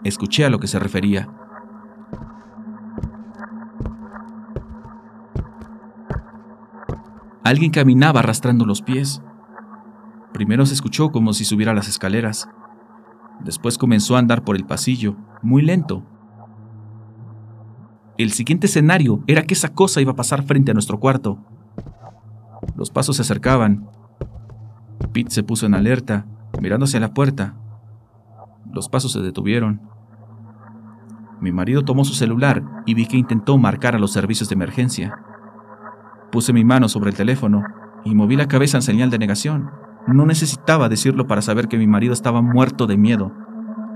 escuché 0.05 0.45
a 0.45 0.50
lo 0.50 0.61
que 0.61 0.69
se 0.69 0.79
refería. 0.79 1.29
Alguien 7.43 7.73
caminaba 7.73 8.21
arrastrando 8.21 8.65
los 8.65 8.83
pies. 8.83 9.21
Primero 10.33 10.65
se 10.65 10.75
escuchó 10.75 11.11
como 11.11 11.33
si 11.33 11.45
subiera 11.45 11.75
las 11.75 11.89
escaleras. 11.89 12.49
Después 13.41 13.79
comenzó 13.79 14.15
a 14.15 14.21
andar 14.21 14.45
por 14.45 14.55
el 14.55 14.65
pasillo, 14.65 15.17
muy 15.43 15.62
lento. 15.62 16.05
El 18.17 18.31
siguiente 18.31 18.69
escenario 18.69 19.25
era 19.27 19.43
que 19.43 19.55
esa 19.55 19.71
cosa 19.71 20.00
iba 20.00 20.12
a 20.12 20.17
pasar 20.17 20.45
frente 20.45 20.71
a 20.71 20.75
nuestro 20.75 21.00
cuarto. 21.00 21.45
Los 22.76 22.90
pasos 22.90 23.17
se 23.17 23.23
acercaban. 23.23 23.88
Pete 25.12 25.31
se 25.31 25.43
puso 25.43 25.67
en 25.67 25.75
alerta, 25.75 26.26
mirándose 26.61 26.97
a 26.97 27.00
la 27.00 27.14
puerta. 27.14 27.55
Los 28.73 28.88
pasos 28.88 29.12
se 29.12 29.21
detuvieron. 29.21 29.81
Mi 31.40 31.52
marido 31.52 31.83
tomó 31.83 32.05
su 32.05 32.14
celular 32.14 32.62
y 32.87 32.95
vi 32.95 33.07
que 33.07 33.17
intentó 33.17 33.57
marcar 33.57 33.97
a 33.97 33.99
los 33.99 34.12
servicios 34.12 34.49
de 34.49 34.55
emergencia. 34.55 35.19
Puse 36.31 36.52
mi 36.52 36.64
mano 36.64 36.88
sobre 36.88 37.11
el 37.11 37.17
teléfono 37.17 37.62
y 38.05 38.14
moví 38.14 38.37
la 38.37 38.47
cabeza 38.47 38.79
en 38.79 38.83
señal 38.83 39.11
de 39.11 39.19
negación. 39.19 39.71
No 40.07 40.26
necesitaba 40.26 40.88
decirlo 40.88 41.26
para 41.26 41.43
saber 41.43 41.69
que 41.69 41.79
mi 41.79 41.87
marido 41.87 42.12
estaba 42.12 42.43
muerto 42.43 42.87
de 42.87 42.97
miedo. 42.97 43.33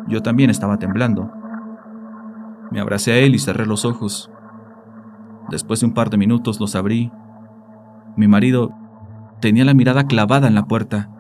Yo 0.08 0.22
también 0.22 0.50
estaba 0.50 0.78
temblando. 0.78 1.30
Me 2.70 2.80
abracé 2.80 3.12
a 3.12 3.18
él 3.18 3.34
y 3.34 3.38
cerré 3.38 3.66
los 3.66 3.84
ojos. 3.84 4.30
Después 5.50 5.80
de 5.80 5.86
un 5.86 5.94
par 5.94 6.10
de 6.10 6.16
minutos 6.16 6.60
los 6.60 6.74
abrí 6.74 7.12
mi 8.16 8.28
marido 8.28 8.72
tenía 9.40 9.64
la 9.64 9.74
mirada 9.74 10.04
clavada 10.04 10.48
en 10.48 10.54
la 10.54 10.66
puerta. 10.66 11.10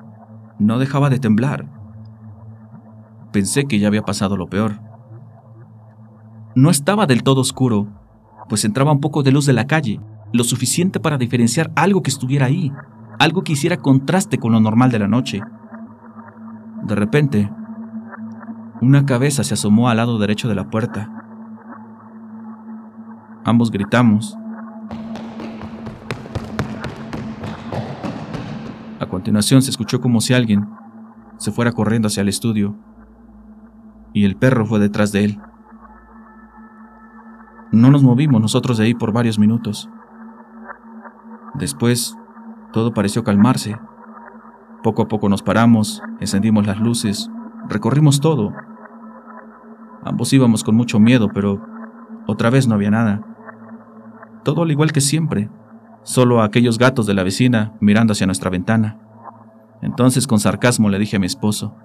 No 0.58 0.78
dejaba 0.78 1.10
de 1.10 1.18
temblar. 1.18 1.66
Pensé 3.32 3.64
que 3.64 3.78
ya 3.78 3.88
había 3.88 4.02
pasado 4.02 4.36
lo 4.36 4.46
peor. 4.46 4.80
No 6.54 6.70
estaba 6.70 7.06
del 7.06 7.24
todo 7.24 7.40
oscuro, 7.40 7.88
pues 8.48 8.64
entraba 8.64 8.92
un 8.92 9.00
poco 9.00 9.22
de 9.22 9.32
luz 9.32 9.46
de 9.46 9.52
la 9.52 9.66
calle, 9.66 10.00
lo 10.32 10.44
suficiente 10.44 11.00
para 11.00 11.18
diferenciar 11.18 11.72
algo 11.74 12.02
que 12.02 12.10
estuviera 12.10 12.46
ahí, 12.46 12.72
algo 13.18 13.42
que 13.42 13.52
hiciera 13.52 13.78
contraste 13.78 14.38
con 14.38 14.52
lo 14.52 14.60
normal 14.60 14.90
de 14.90 14.98
la 15.00 15.08
noche. 15.08 15.40
De 16.84 16.94
repente, 16.94 17.50
una 18.80 19.06
cabeza 19.06 19.42
se 19.42 19.54
asomó 19.54 19.88
al 19.88 19.96
lado 19.96 20.18
derecho 20.18 20.48
de 20.48 20.54
la 20.54 20.70
puerta. 20.70 21.10
Ambos 23.44 23.70
gritamos. 23.70 24.36
Continuación 29.14 29.62
se 29.62 29.70
escuchó 29.70 30.00
como 30.00 30.20
si 30.20 30.34
alguien 30.34 30.68
se 31.36 31.52
fuera 31.52 31.70
corriendo 31.70 32.08
hacia 32.08 32.22
el 32.22 32.28
estudio 32.28 32.74
y 34.12 34.24
el 34.24 34.34
perro 34.36 34.66
fue 34.66 34.80
detrás 34.80 35.12
de 35.12 35.24
él. 35.24 35.40
No 37.70 37.92
nos 37.92 38.02
movimos 38.02 38.40
nosotros 38.40 38.76
de 38.76 38.86
ahí 38.86 38.94
por 38.94 39.12
varios 39.12 39.38
minutos. 39.38 39.88
Después, 41.54 42.18
todo 42.72 42.92
pareció 42.92 43.22
calmarse. 43.22 43.78
Poco 44.82 45.02
a 45.02 45.06
poco 45.06 45.28
nos 45.28 45.44
paramos, 45.44 46.02
encendimos 46.18 46.66
las 46.66 46.80
luces, 46.80 47.30
recorrimos 47.68 48.20
todo. 48.20 48.52
Ambos 50.02 50.32
íbamos 50.32 50.64
con 50.64 50.74
mucho 50.74 50.98
miedo, 50.98 51.28
pero 51.32 51.64
otra 52.26 52.50
vez 52.50 52.66
no 52.66 52.74
había 52.74 52.90
nada. 52.90 53.22
Todo 54.42 54.62
al 54.62 54.72
igual 54.72 54.90
que 54.90 55.00
siempre, 55.00 55.50
solo 56.02 56.42
aquellos 56.42 56.78
gatos 56.78 57.06
de 57.06 57.14
la 57.14 57.22
vecina 57.22 57.74
mirando 57.78 58.12
hacia 58.12 58.26
nuestra 58.26 58.50
ventana. 58.50 59.03
Entonces 59.84 60.26
con 60.26 60.40
sarcasmo 60.40 60.88
le 60.88 60.98
dije 60.98 61.16
a 61.16 61.20
mi 61.20 61.26
esposo, 61.26 61.76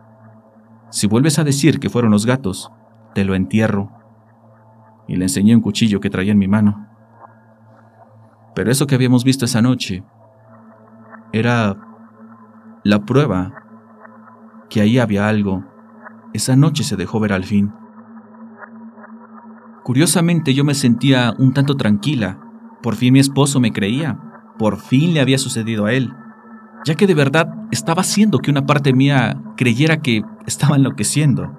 si 0.89 1.05
vuelves 1.05 1.37
a 1.37 1.43
decir 1.43 1.81
que 1.81 1.89
fueron 1.89 2.11
los 2.11 2.25
gatos, 2.25 2.71
te 3.13 3.25
lo 3.25 3.35
entierro 3.35 3.91
y 5.05 5.17
le 5.17 5.25
enseñé 5.25 5.53
un 5.53 5.61
cuchillo 5.61 5.99
que 5.99 6.09
traía 6.09 6.31
en 6.31 6.37
mi 6.37 6.47
mano. 6.47 6.87
Pero 8.55 8.71
eso 8.71 8.87
que 8.87 8.95
habíamos 8.95 9.25
visto 9.25 9.43
esa 9.43 9.61
noche 9.61 10.05
era 11.33 11.75
la 12.85 13.03
prueba 13.05 13.51
que 14.69 14.79
ahí 14.79 14.97
había 14.97 15.27
algo. 15.27 15.65
Esa 16.33 16.55
noche 16.55 16.85
se 16.85 16.95
dejó 16.95 17.19
ver 17.19 17.33
al 17.33 17.43
fin. 17.43 17.73
Curiosamente 19.83 20.53
yo 20.53 20.63
me 20.63 20.73
sentía 20.73 21.33
un 21.37 21.53
tanto 21.53 21.75
tranquila. 21.75 22.39
Por 22.81 22.95
fin 22.95 23.11
mi 23.11 23.19
esposo 23.19 23.59
me 23.59 23.73
creía. 23.73 24.17
Por 24.57 24.77
fin 24.77 25.13
le 25.13 25.19
había 25.19 25.37
sucedido 25.37 25.85
a 25.85 25.91
él. 25.91 26.13
Ya 26.85 26.95
que 26.95 27.07
de 27.07 27.13
verdad 27.13 27.53
estaba 27.71 28.01
haciendo 28.01 28.39
que 28.39 28.51
una 28.51 28.65
parte 28.65 28.93
mía 28.93 29.41
creyera 29.57 30.01
que 30.01 30.23
estaba 30.45 30.75
enloqueciendo. 30.75 31.51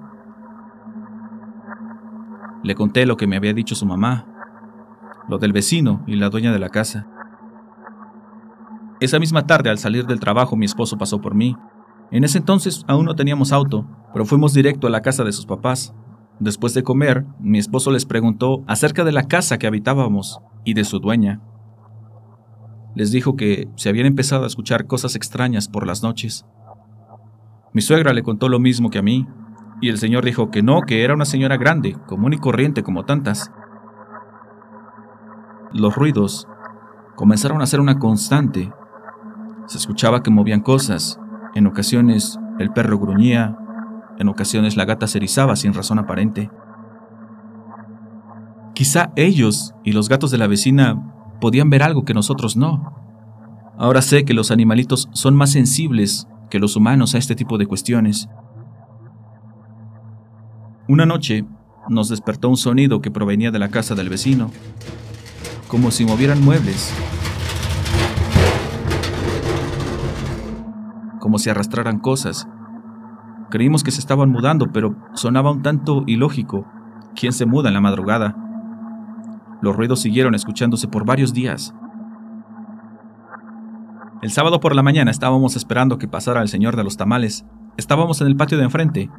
Le 2.63 2.75
conté 2.75 3.05
lo 3.05 3.17
que 3.17 3.27
me 3.27 3.37
había 3.37 3.53
dicho 3.53 3.75
su 3.75 3.85
mamá, 3.85 4.25
lo 5.27 5.37
del 5.37 5.53
vecino 5.53 6.03
y 6.07 6.15
la 6.15 6.29
dueña 6.29 6.51
de 6.51 6.59
la 6.59 6.69
casa. 6.69 7.07
Esa 8.99 9.19
misma 9.19 9.47
tarde, 9.47 9.69
al 9.69 9.79
salir 9.79 10.05
del 10.05 10.19
trabajo, 10.19 10.55
mi 10.55 10.65
esposo 10.65 10.97
pasó 10.97 11.21
por 11.21 11.33
mí. 11.33 11.55
En 12.11 12.23
ese 12.23 12.37
entonces 12.37 12.83
aún 12.87 13.05
no 13.05 13.15
teníamos 13.15 13.51
auto, 13.51 13.87
pero 14.13 14.25
fuimos 14.25 14.53
directo 14.53 14.87
a 14.87 14.91
la 14.91 15.01
casa 15.01 15.23
de 15.23 15.31
sus 15.31 15.45
papás. 15.45 15.95
Después 16.39 16.73
de 16.73 16.83
comer, 16.83 17.25
mi 17.39 17.57
esposo 17.57 17.91
les 17.91 18.05
preguntó 18.05 18.63
acerca 18.67 19.03
de 19.03 19.11
la 19.11 19.23
casa 19.23 19.57
que 19.57 19.67
habitábamos 19.67 20.39
y 20.65 20.73
de 20.73 20.83
su 20.83 20.99
dueña. 20.99 21.41
Les 22.95 23.11
dijo 23.11 23.35
que 23.35 23.69
se 23.75 23.89
habían 23.89 24.05
empezado 24.05 24.43
a 24.43 24.47
escuchar 24.47 24.85
cosas 24.85 25.15
extrañas 25.15 25.67
por 25.67 25.87
las 25.87 26.03
noches. 26.03 26.45
Mi 27.73 27.81
suegra 27.81 28.13
le 28.13 28.23
contó 28.23 28.49
lo 28.49 28.59
mismo 28.59 28.89
que 28.89 28.99
a 28.99 29.01
mí, 29.01 29.27
y 29.81 29.89
el 29.89 29.97
señor 29.97 30.25
dijo 30.25 30.51
que 30.51 30.61
no, 30.61 30.81
que 30.81 31.03
era 31.03 31.13
una 31.13 31.25
señora 31.25 31.57
grande, 31.57 31.95
común 32.07 32.33
y 32.33 32.37
corriente 32.37 32.83
como 32.83 33.05
tantas. 33.05 33.51
Los 35.73 35.95
ruidos 35.95 36.47
comenzaron 37.15 37.61
a 37.61 37.65
ser 37.65 37.79
una 37.79 37.97
constante. 37.97 38.71
Se 39.67 39.77
escuchaba 39.77 40.21
que 40.21 40.31
movían 40.31 40.61
cosas. 40.61 41.19
En 41.55 41.65
ocasiones 41.65 42.39
el 42.59 42.71
perro 42.71 42.99
gruñía, 42.99 43.57
en 44.19 44.27
ocasiones 44.27 44.75
la 44.75 44.85
gata 44.85 45.07
se 45.07 45.17
erizaba 45.17 45.55
sin 45.55 45.73
razón 45.73 45.97
aparente. 45.97 46.51
Quizá 48.73 49.11
ellos 49.15 49.73
y 49.83 49.93
los 49.93 50.09
gatos 50.09 50.31
de 50.31 50.37
la 50.37 50.47
vecina 50.47 51.01
podían 51.41 51.69
ver 51.69 51.83
algo 51.83 52.05
que 52.05 52.13
nosotros 52.13 52.55
no. 52.55 52.95
Ahora 53.77 54.01
sé 54.01 54.23
que 54.23 54.33
los 54.33 54.51
animalitos 54.51 55.09
son 55.11 55.35
más 55.35 55.51
sensibles 55.51 56.27
que 56.49 56.59
los 56.59 56.77
humanos 56.77 57.15
a 57.15 57.17
este 57.17 57.35
tipo 57.35 57.57
de 57.57 57.65
cuestiones. 57.65 58.29
Una 60.87 61.05
noche 61.05 61.45
nos 61.89 62.07
despertó 62.09 62.47
un 62.47 62.57
sonido 62.57 63.01
que 63.01 63.11
provenía 63.11 63.51
de 63.51 63.59
la 63.59 63.69
casa 63.69 63.95
del 63.95 64.09
vecino, 64.09 64.51
como 65.67 65.89
si 65.91 66.05
movieran 66.05 66.43
muebles, 66.43 66.93
como 71.19 71.39
si 71.39 71.49
arrastraran 71.49 71.99
cosas. 71.99 72.47
Creímos 73.49 73.83
que 73.83 73.91
se 73.91 73.99
estaban 73.99 74.29
mudando, 74.29 74.71
pero 74.71 74.95
sonaba 75.13 75.51
un 75.51 75.61
tanto 75.61 76.03
ilógico. 76.07 76.65
¿Quién 77.15 77.33
se 77.33 77.45
muda 77.45 77.69
en 77.69 77.73
la 77.73 77.81
madrugada? 77.81 78.50
Los 79.61 79.75
ruidos 79.75 80.01
siguieron 80.01 80.35
escuchándose 80.35 80.87
por 80.87 81.05
varios 81.05 81.33
días. 81.33 81.73
El 84.21 84.31
sábado 84.31 84.59
por 84.59 84.75
la 84.75 84.83
mañana 84.83 85.11
estábamos 85.11 85.55
esperando 85.55 85.97
que 85.97 86.07
pasara 86.07 86.41
el 86.41 86.47
señor 86.47 86.75
de 86.75 86.83
los 86.83 86.97
tamales. 86.97 87.45
Estábamos 87.77 88.21
en 88.21 88.27
el 88.27 88.35
patio 88.35 88.57
de 88.57 88.65
enfrente, 88.65 89.09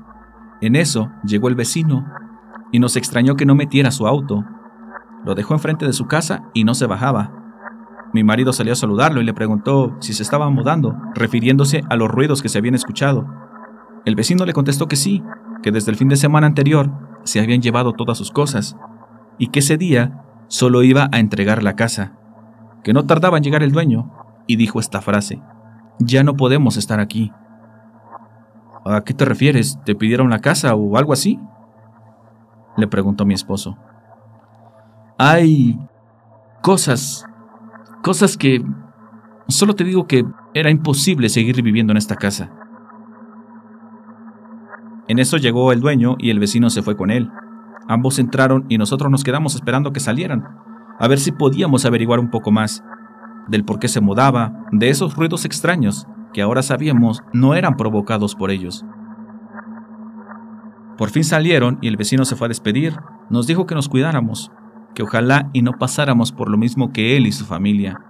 en 0.62 0.76
eso 0.76 1.10
llegó 1.24 1.48
el 1.48 1.56
vecino 1.56 2.06
y 2.70 2.78
nos 2.78 2.96
extrañó 2.96 3.34
que 3.34 3.44
no 3.44 3.56
metiera 3.56 3.90
su 3.90 4.06
auto. 4.06 4.44
Lo 5.24 5.34
dejó 5.34 5.54
enfrente 5.54 5.86
de 5.86 5.92
su 5.92 6.06
casa 6.06 6.44
y 6.54 6.62
no 6.62 6.74
se 6.74 6.86
bajaba. 6.86 7.32
Mi 8.12 8.22
marido 8.22 8.52
salió 8.52 8.72
a 8.72 8.76
saludarlo 8.76 9.20
y 9.20 9.24
le 9.24 9.34
preguntó 9.34 9.96
si 9.98 10.12
se 10.12 10.22
estaba 10.22 10.50
mudando, 10.50 10.96
refiriéndose 11.16 11.82
a 11.90 11.96
los 11.96 12.08
ruidos 12.08 12.42
que 12.42 12.48
se 12.48 12.58
habían 12.58 12.76
escuchado. 12.76 13.26
El 14.04 14.14
vecino 14.14 14.46
le 14.46 14.52
contestó 14.52 14.86
que 14.86 14.94
sí, 14.94 15.20
que 15.64 15.72
desde 15.72 15.90
el 15.90 15.96
fin 15.96 16.08
de 16.08 16.16
semana 16.16 16.46
anterior 16.46 16.92
se 17.24 17.40
habían 17.40 17.60
llevado 17.60 17.92
todas 17.94 18.16
sus 18.16 18.30
cosas 18.30 18.76
y 19.38 19.48
que 19.48 19.58
ese 19.58 19.76
día 19.76 20.22
solo 20.52 20.82
iba 20.82 21.08
a 21.10 21.18
entregar 21.18 21.62
la 21.62 21.76
casa, 21.76 22.12
que 22.84 22.92
no 22.92 23.06
tardaba 23.06 23.38
en 23.38 23.42
llegar 23.42 23.62
el 23.62 23.72
dueño, 23.72 24.12
y 24.46 24.56
dijo 24.56 24.80
esta 24.80 25.00
frase, 25.00 25.40
ya 25.98 26.24
no 26.24 26.36
podemos 26.36 26.76
estar 26.76 27.00
aquí. 27.00 27.32
¿A 28.84 29.00
qué 29.00 29.14
te 29.14 29.24
refieres? 29.24 29.78
¿Te 29.86 29.94
pidieron 29.94 30.28
la 30.28 30.40
casa 30.40 30.74
o 30.74 30.98
algo 30.98 31.14
así? 31.14 31.40
Le 32.76 32.86
preguntó 32.86 33.24
mi 33.24 33.32
esposo. 33.32 33.78
Hay 35.16 35.78
cosas, 36.60 37.24
cosas 38.02 38.36
que... 38.36 38.62
Solo 39.48 39.74
te 39.74 39.84
digo 39.84 40.06
que 40.06 40.22
era 40.52 40.68
imposible 40.68 41.30
seguir 41.30 41.62
viviendo 41.62 41.92
en 41.92 41.96
esta 41.96 42.16
casa. 42.16 42.50
En 45.08 45.18
eso 45.18 45.38
llegó 45.38 45.72
el 45.72 45.80
dueño 45.80 46.16
y 46.18 46.28
el 46.28 46.38
vecino 46.38 46.68
se 46.68 46.82
fue 46.82 46.94
con 46.94 47.10
él. 47.10 47.30
Ambos 47.88 48.18
entraron 48.18 48.66
y 48.68 48.78
nosotros 48.78 49.10
nos 49.10 49.24
quedamos 49.24 49.54
esperando 49.54 49.92
que 49.92 50.00
salieran, 50.00 50.44
a 50.98 51.08
ver 51.08 51.18
si 51.18 51.32
podíamos 51.32 51.84
averiguar 51.84 52.20
un 52.20 52.30
poco 52.30 52.50
más 52.50 52.84
del 53.48 53.64
por 53.64 53.78
qué 53.78 53.88
se 53.88 54.00
mudaba, 54.00 54.66
de 54.70 54.88
esos 54.88 55.16
ruidos 55.16 55.44
extraños 55.44 56.06
que 56.32 56.42
ahora 56.42 56.62
sabíamos 56.62 57.22
no 57.32 57.54
eran 57.54 57.76
provocados 57.76 58.34
por 58.34 58.50
ellos. 58.50 58.84
Por 60.96 61.10
fin 61.10 61.24
salieron 61.24 61.78
y 61.80 61.88
el 61.88 61.96
vecino 61.96 62.24
se 62.24 62.36
fue 62.36 62.46
a 62.46 62.48
despedir. 62.48 62.96
Nos 63.30 63.46
dijo 63.46 63.66
que 63.66 63.74
nos 63.74 63.88
cuidáramos, 63.88 64.52
que 64.94 65.02
ojalá 65.02 65.50
y 65.52 65.62
no 65.62 65.72
pasáramos 65.72 66.32
por 66.32 66.50
lo 66.50 66.58
mismo 66.58 66.92
que 66.92 67.16
él 67.16 67.26
y 67.26 67.32
su 67.32 67.44
familia. 67.44 68.00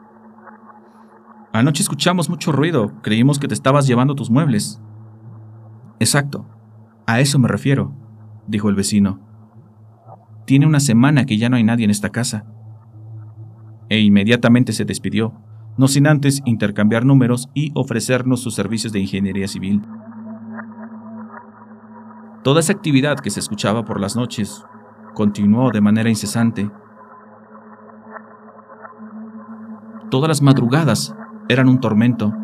Anoche 1.52 1.82
escuchamos 1.82 2.28
mucho 2.28 2.52
ruido, 2.52 2.92
creímos 3.02 3.38
que 3.38 3.48
te 3.48 3.54
estabas 3.54 3.86
llevando 3.86 4.14
tus 4.14 4.30
muebles. 4.30 4.80
Exacto, 6.00 6.46
a 7.06 7.20
eso 7.20 7.38
me 7.38 7.48
refiero, 7.48 7.94
dijo 8.46 8.68
el 8.68 8.74
vecino. 8.74 9.31
Tiene 10.44 10.66
una 10.66 10.80
semana 10.80 11.24
que 11.24 11.38
ya 11.38 11.48
no 11.48 11.56
hay 11.56 11.64
nadie 11.64 11.84
en 11.84 11.90
esta 11.90 12.10
casa. 12.10 12.44
E 13.88 14.00
inmediatamente 14.00 14.72
se 14.72 14.84
despidió 14.84 15.34
no 15.76 15.88
sin 15.88 16.06
antes 16.06 16.42
intercambiar 16.44 17.04
números 17.04 17.48
y 17.54 17.72
ofrecernos 17.74 18.40
sus 18.40 18.54
servicios 18.54 18.92
de 18.92 19.00
ingeniería 19.00 19.48
civil. 19.48 19.82
Toda 22.44 22.60
esa 22.60 22.72
actividad 22.72 23.18
que 23.18 23.30
se 23.30 23.40
escuchaba 23.40 23.84
por 23.84 24.00
las 24.00 24.16
noches 24.16 24.64
continuó 25.14 25.70
de 25.70 25.80
manera 25.80 26.10
incesante. 26.10 26.70
Todas 30.10 30.28
las 30.28 30.42
madrugadas 30.42 31.14
eran 31.48 31.68
un 31.68 31.80
tormento, 31.80 32.34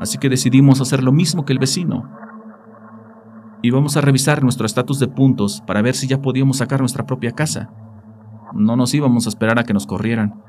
así 0.00 0.18
que 0.18 0.28
decidimos 0.28 0.80
hacer 0.80 1.04
lo 1.04 1.12
mismo 1.12 1.44
que 1.44 1.52
el 1.52 1.58
vecino. 1.58 2.10
Íbamos 3.62 3.96
a 3.96 4.00
revisar 4.00 4.42
nuestro 4.42 4.64
estatus 4.64 4.98
de 4.98 5.08
puntos 5.08 5.62
para 5.66 5.82
ver 5.82 5.94
si 5.94 6.06
ya 6.06 6.22
podíamos 6.22 6.58
sacar 6.58 6.80
nuestra 6.80 7.04
propia 7.06 7.32
casa. 7.32 7.70
No 8.54 8.74
nos 8.76 8.94
íbamos 8.94 9.26
a 9.26 9.28
esperar 9.28 9.58
a 9.58 9.64
que 9.64 9.74
nos 9.74 9.86
corrieran. 9.86 10.42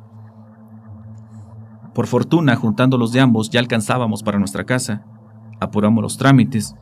Por 1.94 2.08
fortuna, 2.08 2.56
juntando 2.56 2.98
los 2.98 3.12
de 3.12 3.20
ambos, 3.20 3.50
ya 3.50 3.60
alcanzábamos 3.60 4.24
para 4.24 4.40
nuestra 4.40 4.64
casa. 4.64 5.04
Apuramos 5.60 6.02
los 6.02 6.18
trámites 6.18 6.76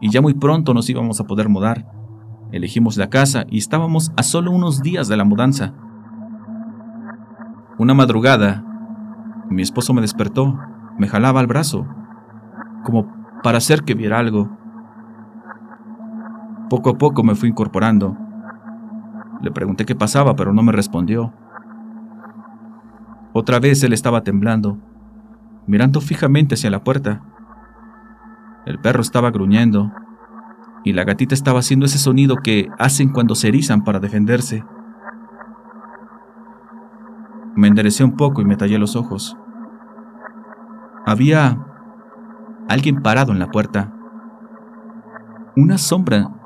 y 0.00 0.10
ya 0.10 0.22
muy 0.22 0.34
pronto 0.34 0.72
nos 0.72 0.88
íbamos 0.88 1.20
a 1.20 1.24
poder 1.24 1.48
mudar. 1.48 1.90
Elegimos 2.50 2.96
la 2.96 3.10
casa 3.10 3.44
y 3.50 3.58
estábamos 3.58 4.10
a 4.16 4.22
solo 4.22 4.50
unos 4.50 4.82
días 4.82 5.06
de 5.08 5.18
la 5.18 5.24
mudanza. 5.24 5.74
Una 7.78 7.92
madrugada, 7.92 8.64
mi 9.50 9.60
esposo 9.60 9.92
me 9.92 10.00
despertó, 10.00 10.58
me 10.98 11.08
jalaba 11.08 11.40
al 11.40 11.46
brazo, 11.46 11.86
como 12.84 13.06
para 13.42 13.58
hacer 13.58 13.84
que 13.84 13.94
viera 13.94 14.18
algo. 14.18 14.48
Poco 16.68 16.90
a 16.90 16.98
poco 16.98 17.22
me 17.22 17.34
fui 17.34 17.48
incorporando. 17.48 18.16
Le 19.40 19.50
pregunté 19.50 19.86
qué 19.86 19.94
pasaba, 19.94 20.36
pero 20.36 20.52
no 20.52 20.62
me 20.62 20.72
respondió. 20.72 21.32
Otra 23.32 23.58
vez 23.58 23.82
él 23.82 23.92
estaba 23.92 24.22
temblando, 24.22 24.78
mirando 25.66 26.00
fijamente 26.00 26.56
hacia 26.56 26.70
la 26.70 26.84
puerta. 26.84 27.22
El 28.66 28.78
perro 28.80 29.00
estaba 29.00 29.30
gruñendo 29.30 29.92
y 30.84 30.92
la 30.92 31.04
gatita 31.04 31.34
estaba 31.34 31.60
haciendo 31.60 31.86
ese 31.86 31.98
sonido 31.98 32.36
que 32.36 32.68
hacen 32.78 33.10
cuando 33.10 33.34
se 33.34 33.48
erizan 33.48 33.84
para 33.84 34.00
defenderse. 34.00 34.64
Me 37.54 37.68
enderecé 37.68 38.04
un 38.04 38.16
poco 38.16 38.42
y 38.42 38.44
me 38.44 38.56
tallé 38.56 38.78
los 38.78 38.94
ojos. 38.94 39.36
Había 41.06 41.64
alguien 42.68 43.02
parado 43.02 43.32
en 43.32 43.38
la 43.38 43.50
puerta. 43.50 43.92
Una 45.56 45.78
sombra 45.78 46.37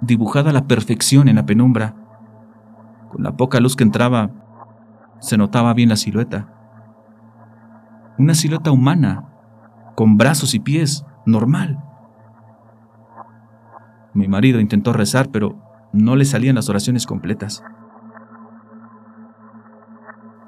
dibujada 0.00 0.50
a 0.50 0.52
la 0.52 0.66
perfección 0.66 1.28
en 1.28 1.36
la 1.36 1.46
penumbra. 1.46 1.94
Con 3.10 3.22
la 3.22 3.36
poca 3.36 3.60
luz 3.60 3.76
que 3.76 3.84
entraba, 3.84 4.30
se 5.20 5.36
notaba 5.36 5.74
bien 5.74 5.88
la 5.88 5.96
silueta. 5.96 6.52
Una 8.18 8.34
silueta 8.34 8.70
humana, 8.70 9.28
con 9.94 10.16
brazos 10.16 10.54
y 10.54 10.60
pies, 10.60 11.04
normal. 11.26 11.82
Mi 14.14 14.28
marido 14.28 14.60
intentó 14.60 14.92
rezar, 14.92 15.30
pero 15.30 15.56
no 15.92 16.16
le 16.16 16.24
salían 16.24 16.56
las 16.56 16.68
oraciones 16.68 17.06
completas. 17.06 17.62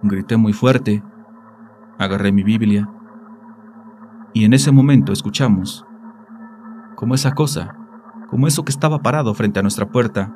Grité 0.03 0.37
muy 0.37 0.53
fuerte, 0.53 1.03
agarré 1.99 2.33
mi 2.33 2.43
Biblia, 2.43 2.89
y 4.33 4.45
en 4.45 4.53
ese 4.53 4.73
momento 4.73 5.13
escuchamos 5.13 5.85
como 6.95 7.15
esa 7.15 7.33
cosa, 7.33 7.77
como 8.31 8.47
eso 8.47 8.65
que 8.65 8.73
estaba 8.73 9.01
parado 9.01 9.35
frente 9.35 9.59
a 9.59 9.63
nuestra 9.63 9.91
puerta, 9.91 10.35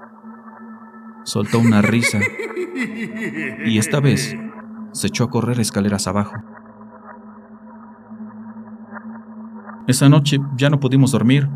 soltó 1.25 1.59
una 1.59 1.81
risa 1.81 2.19
y 3.65 3.79
esta 3.79 4.01
vez 4.01 4.37
se 4.93 5.07
echó 5.07 5.25
a 5.25 5.31
correr 5.31 5.61
escaleras 5.61 6.07
abajo. 6.07 6.35
Esa 9.87 10.09
noche 10.09 10.39
ya 10.57 10.71
no 10.71 10.81
pudimos 10.81 11.13
dormir. 11.13 11.49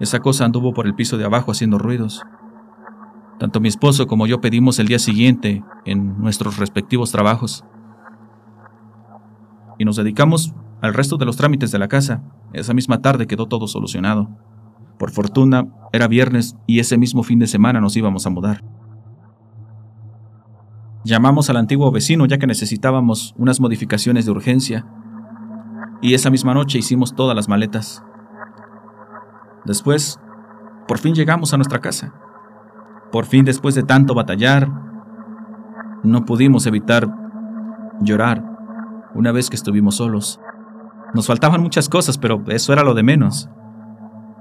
Esa 0.00 0.20
cosa 0.20 0.46
anduvo 0.46 0.72
por 0.72 0.86
el 0.86 0.94
piso 0.94 1.18
de 1.18 1.24
abajo 1.24 1.52
haciendo 1.52 1.78
ruidos. 1.78 2.22
Tanto 3.38 3.60
mi 3.60 3.68
esposo 3.68 4.06
como 4.06 4.26
yo 4.26 4.40
pedimos 4.40 4.78
el 4.78 4.88
día 4.88 4.98
siguiente 4.98 5.62
en 5.84 6.18
nuestros 6.18 6.58
respectivos 6.58 7.12
trabajos. 7.12 7.64
Y 9.78 9.84
nos 9.84 9.96
dedicamos 9.96 10.54
al 10.80 10.94
resto 10.94 11.16
de 11.16 11.26
los 11.26 11.36
trámites 11.36 11.70
de 11.70 11.78
la 11.78 11.88
casa. 11.88 12.22
Esa 12.52 12.72
misma 12.72 13.02
tarde 13.02 13.26
quedó 13.26 13.46
todo 13.46 13.66
solucionado. 13.66 14.28
Por 15.00 15.12
fortuna, 15.12 15.66
era 15.94 16.08
viernes 16.08 16.58
y 16.66 16.78
ese 16.78 16.98
mismo 16.98 17.22
fin 17.22 17.38
de 17.38 17.46
semana 17.46 17.80
nos 17.80 17.96
íbamos 17.96 18.26
a 18.26 18.30
mudar. 18.30 18.62
Llamamos 21.04 21.48
al 21.48 21.56
antiguo 21.56 21.90
vecino 21.90 22.26
ya 22.26 22.36
que 22.36 22.46
necesitábamos 22.46 23.34
unas 23.38 23.60
modificaciones 23.60 24.26
de 24.26 24.30
urgencia. 24.30 24.86
Y 26.02 26.12
esa 26.12 26.28
misma 26.28 26.52
noche 26.52 26.78
hicimos 26.78 27.14
todas 27.14 27.34
las 27.34 27.48
maletas. 27.48 28.04
Después, 29.64 30.20
por 30.86 30.98
fin 30.98 31.14
llegamos 31.14 31.54
a 31.54 31.56
nuestra 31.56 31.80
casa. 31.80 32.12
Por 33.10 33.24
fin, 33.24 33.46
después 33.46 33.74
de 33.74 33.82
tanto 33.82 34.12
batallar, 34.12 34.70
no 36.04 36.26
pudimos 36.26 36.66
evitar 36.66 37.08
llorar 38.02 38.44
una 39.14 39.32
vez 39.32 39.48
que 39.48 39.56
estuvimos 39.56 39.96
solos. 39.96 40.40
Nos 41.14 41.26
faltaban 41.26 41.62
muchas 41.62 41.88
cosas, 41.88 42.18
pero 42.18 42.44
eso 42.48 42.74
era 42.74 42.82
lo 42.82 42.92
de 42.92 43.02
menos. 43.02 43.48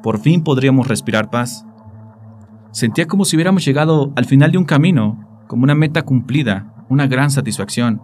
Por 0.04 0.20
fin 0.20 0.44
podríamos 0.44 0.88
respirar 0.88 1.30
paz. 1.30 1.66
Sentía 2.72 3.08
como 3.08 3.26
si 3.26 3.36
hubiéramos 3.36 3.66
llegado 3.66 4.14
al 4.16 4.26
final 4.26 4.52
de 4.52 4.58
un 4.58 4.66
camino 4.66 5.26
como 5.48 5.64
una 5.64 5.76
meta 5.76 6.04
cumplida, 6.04 6.74
una 6.90 7.08
gran 7.08 7.32
satisfacción. 7.32 8.02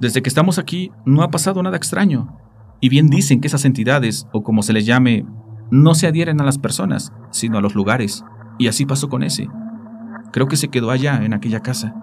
Desde 0.00 0.22
que 0.22 0.28
estamos 0.28 0.58
aquí 0.58 0.90
no 1.04 1.22
ha 1.22 1.30
pasado 1.30 1.62
nada 1.62 1.76
extraño, 1.76 2.36
y 2.80 2.88
bien 2.88 3.08
dicen 3.08 3.40
que 3.40 3.46
esas 3.46 3.64
entidades, 3.64 4.28
o 4.32 4.42
como 4.42 4.62
se 4.62 4.72
les 4.72 4.84
llame, 4.84 5.24
no 5.70 5.94
se 5.94 6.06
adhieren 6.06 6.40
a 6.40 6.44
las 6.44 6.58
personas, 6.58 7.12
sino 7.30 7.58
a 7.58 7.60
los 7.60 7.74
lugares, 7.74 8.24
y 8.58 8.68
así 8.68 8.86
pasó 8.86 9.08
con 9.08 9.22
ese. 9.22 9.48
Creo 10.32 10.46
que 10.46 10.56
se 10.56 10.68
quedó 10.68 10.90
allá, 10.90 11.24
en 11.24 11.34
aquella 11.34 11.60
casa. 11.60 11.94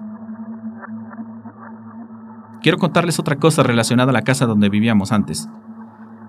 Quiero 2.62 2.78
contarles 2.78 3.19
otra 3.19 3.36
cosa 3.36 3.63
relacionada 3.63 4.10
a 4.10 4.13
la 4.13 4.23
casa 4.23 4.45
donde 4.45 4.69
vivíamos 4.69 5.12
antes. 5.12 5.49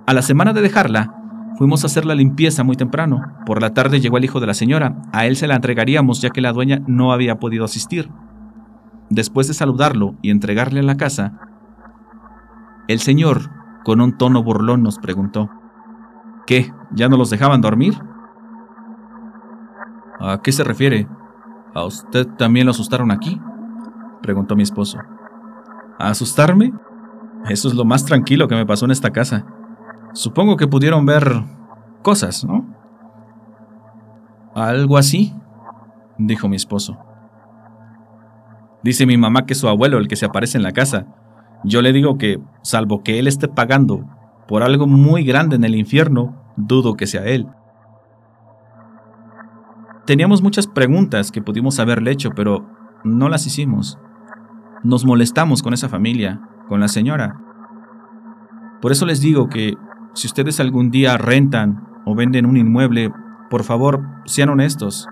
A 0.06 0.12
la 0.12 0.22
semana 0.22 0.52
de 0.52 0.60
dejarla, 0.60 1.14
Fuimos 1.56 1.82
a 1.82 1.86
hacer 1.86 2.04
la 2.04 2.14
limpieza 2.14 2.64
muy 2.64 2.76
temprano. 2.76 3.22
Por 3.46 3.62
la 3.62 3.72
tarde 3.72 4.00
llegó 4.00 4.18
el 4.18 4.24
hijo 4.24 4.40
de 4.40 4.46
la 4.46 4.54
señora. 4.54 5.02
A 5.12 5.26
él 5.26 5.36
se 5.36 5.46
la 5.46 5.56
entregaríamos 5.56 6.20
ya 6.20 6.30
que 6.30 6.40
la 6.40 6.52
dueña 6.52 6.82
no 6.86 7.12
había 7.12 7.38
podido 7.38 7.64
asistir. 7.64 8.10
Después 9.08 9.48
de 9.48 9.54
saludarlo 9.54 10.14
y 10.20 10.30
entregarle 10.30 10.80
a 10.80 10.82
la 10.82 10.96
casa, 10.96 11.40
el 12.88 13.00
señor, 13.00 13.50
con 13.84 14.00
un 14.00 14.16
tono 14.18 14.42
burlón, 14.42 14.82
nos 14.82 14.98
preguntó, 14.98 15.50
¿Qué? 16.46 16.72
¿Ya 16.92 17.08
no 17.08 17.16
los 17.16 17.30
dejaban 17.30 17.60
dormir? 17.60 17.94
¿A 20.20 20.40
qué 20.42 20.52
se 20.52 20.62
refiere? 20.62 21.08
¿A 21.74 21.84
usted 21.84 22.26
también 22.36 22.66
lo 22.66 22.70
asustaron 22.70 23.10
aquí? 23.10 23.40
preguntó 24.22 24.56
mi 24.56 24.62
esposo. 24.62 24.98
¿A 25.98 26.10
asustarme? 26.10 26.72
Eso 27.48 27.68
es 27.68 27.74
lo 27.74 27.84
más 27.84 28.04
tranquilo 28.04 28.48
que 28.48 28.54
me 28.54 28.66
pasó 28.66 28.84
en 28.84 28.90
esta 28.90 29.10
casa. 29.10 29.46
Supongo 30.12 30.56
que 30.56 30.66
pudieron 30.66 31.06
ver 31.06 31.42
cosas, 32.02 32.44
¿no? 32.44 32.66
Algo 34.54 34.96
así, 34.96 35.34
dijo 36.18 36.48
mi 36.48 36.56
esposo. 36.56 36.98
Dice 38.82 39.06
mi 39.06 39.16
mamá 39.16 39.46
que 39.46 39.52
es 39.52 39.58
su 39.58 39.68
abuelo 39.68 39.98
el 39.98 40.08
que 40.08 40.16
se 40.16 40.26
aparece 40.26 40.56
en 40.56 40.62
la 40.62 40.72
casa. 40.72 41.06
Yo 41.64 41.82
le 41.82 41.92
digo 41.92 42.18
que, 42.18 42.40
salvo 42.62 43.02
que 43.02 43.18
él 43.18 43.26
esté 43.26 43.48
pagando 43.48 44.04
por 44.46 44.62
algo 44.62 44.86
muy 44.86 45.24
grande 45.24 45.56
en 45.56 45.64
el 45.64 45.74
infierno, 45.74 46.36
dudo 46.56 46.94
que 46.94 47.06
sea 47.06 47.24
él. 47.24 47.48
Teníamos 50.06 50.40
muchas 50.40 50.68
preguntas 50.68 51.32
que 51.32 51.42
pudimos 51.42 51.80
haberle 51.80 52.12
hecho, 52.12 52.30
pero 52.30 52.64
no 53.02 53.28
las 53.28 53.44
hicimos. 53.46 53.98
Nos 54.84 55.04
molestamos 55.04 55.62
con 55.62 55.74
esa 55.74 55.88
familia, 55.88 56.40
con 56.68 56.78
la 56.78 56.86
señora. 56.86 57.40
Por 58.80 58.92
eso 58.92 59.04
les 59.04 59.20
digo 59.20 59.48
que 59.48 59.76
si 60.16 60.26
ustedes 60.26 60.60
algún 60.60 60.90
día 60.90 61.18
rentan 61.18 61.86
o 62.06 62.14
venden 62.14 62.46
un 62.46 62.56
inmueble, 62.56 63.12
por 63.50 63.64
favor, 63.64 64.02
sean 64.24 64.48
honestos. 64.48 65.06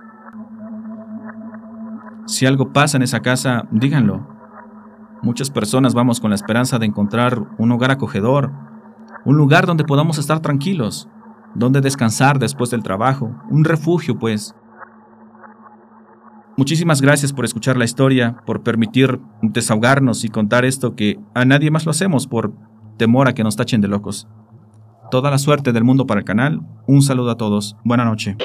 Si 2.25 2.47
algo 2.47 2.73
pasa 2.73 2.97
en 2.97 3.03
esa 3.03 3.21
casa, 3.21 3.69
díganlo. 3.71 4.27
Muchas 5.23 5.51
personas 5.51 5.93
vamos 5.93 6.21
con 6.21 6.31
la 6.31 6.37
esperanza 6.37 6.79
de 6.79 6.87
encontrar 6.87 7.39
un 7.59 7.71
hogar 7.71 7.91
acogedor, 7.91 8.51
un 9.27 9.37
lugar 9.37 9.67
donde 9.67 9.85
podamos 9.85 10.17
estar 10.17 10.41
tranquilos, 10.41 11.07
donde 11.55 11.83
descansar 11.83 12.39
después 12.39 12.71
del 12.71 12.83
trabajo, 12.83 13.31
un 13.51 13.65
refugio, 13.65 14.19
pues. 14.19 14.55
Muchísimas 16.57 17.03
gracias 17.03 17.35
por 17.35 17.45
escuchar 17.45 17.77
la 17.77 17.85
historia, 17.85 18.39
por 18.47 18.63
permitir 18.63 19.21
desahogarnos 19.43 20.25
y 20.25 20.31
contar 20.31 20.65
esto 20.65 20.97
que 20.97 21.21
a 21.35 21.45
nadie 21.45 21.71
más 21.71 21.85
lo 21.85 21.91
hacemos 21.91 22.27
por 22.27 22.55
temor 22.97 23.29
a 23.29 23.35
que 23.35 23.45
nos 23.45 23.57
tachen 23.57 23.83
de 23.83 23.89
locos. 23.89 24.27
Toda 25.11 25.31
la 25.31 25.39
suerte 25.39 25.73
del 25.73 25.85
mundo 25.85 26.07
para 26.07 26.21
el 26.21 26.25
canal. 26.25 26.61
Un 26.87 27.03
saludo 27.03 27.31
a 27.31 27.37
todos. 27.37 27.77
Buena 27.85 28.05
noche. 28.05 28.37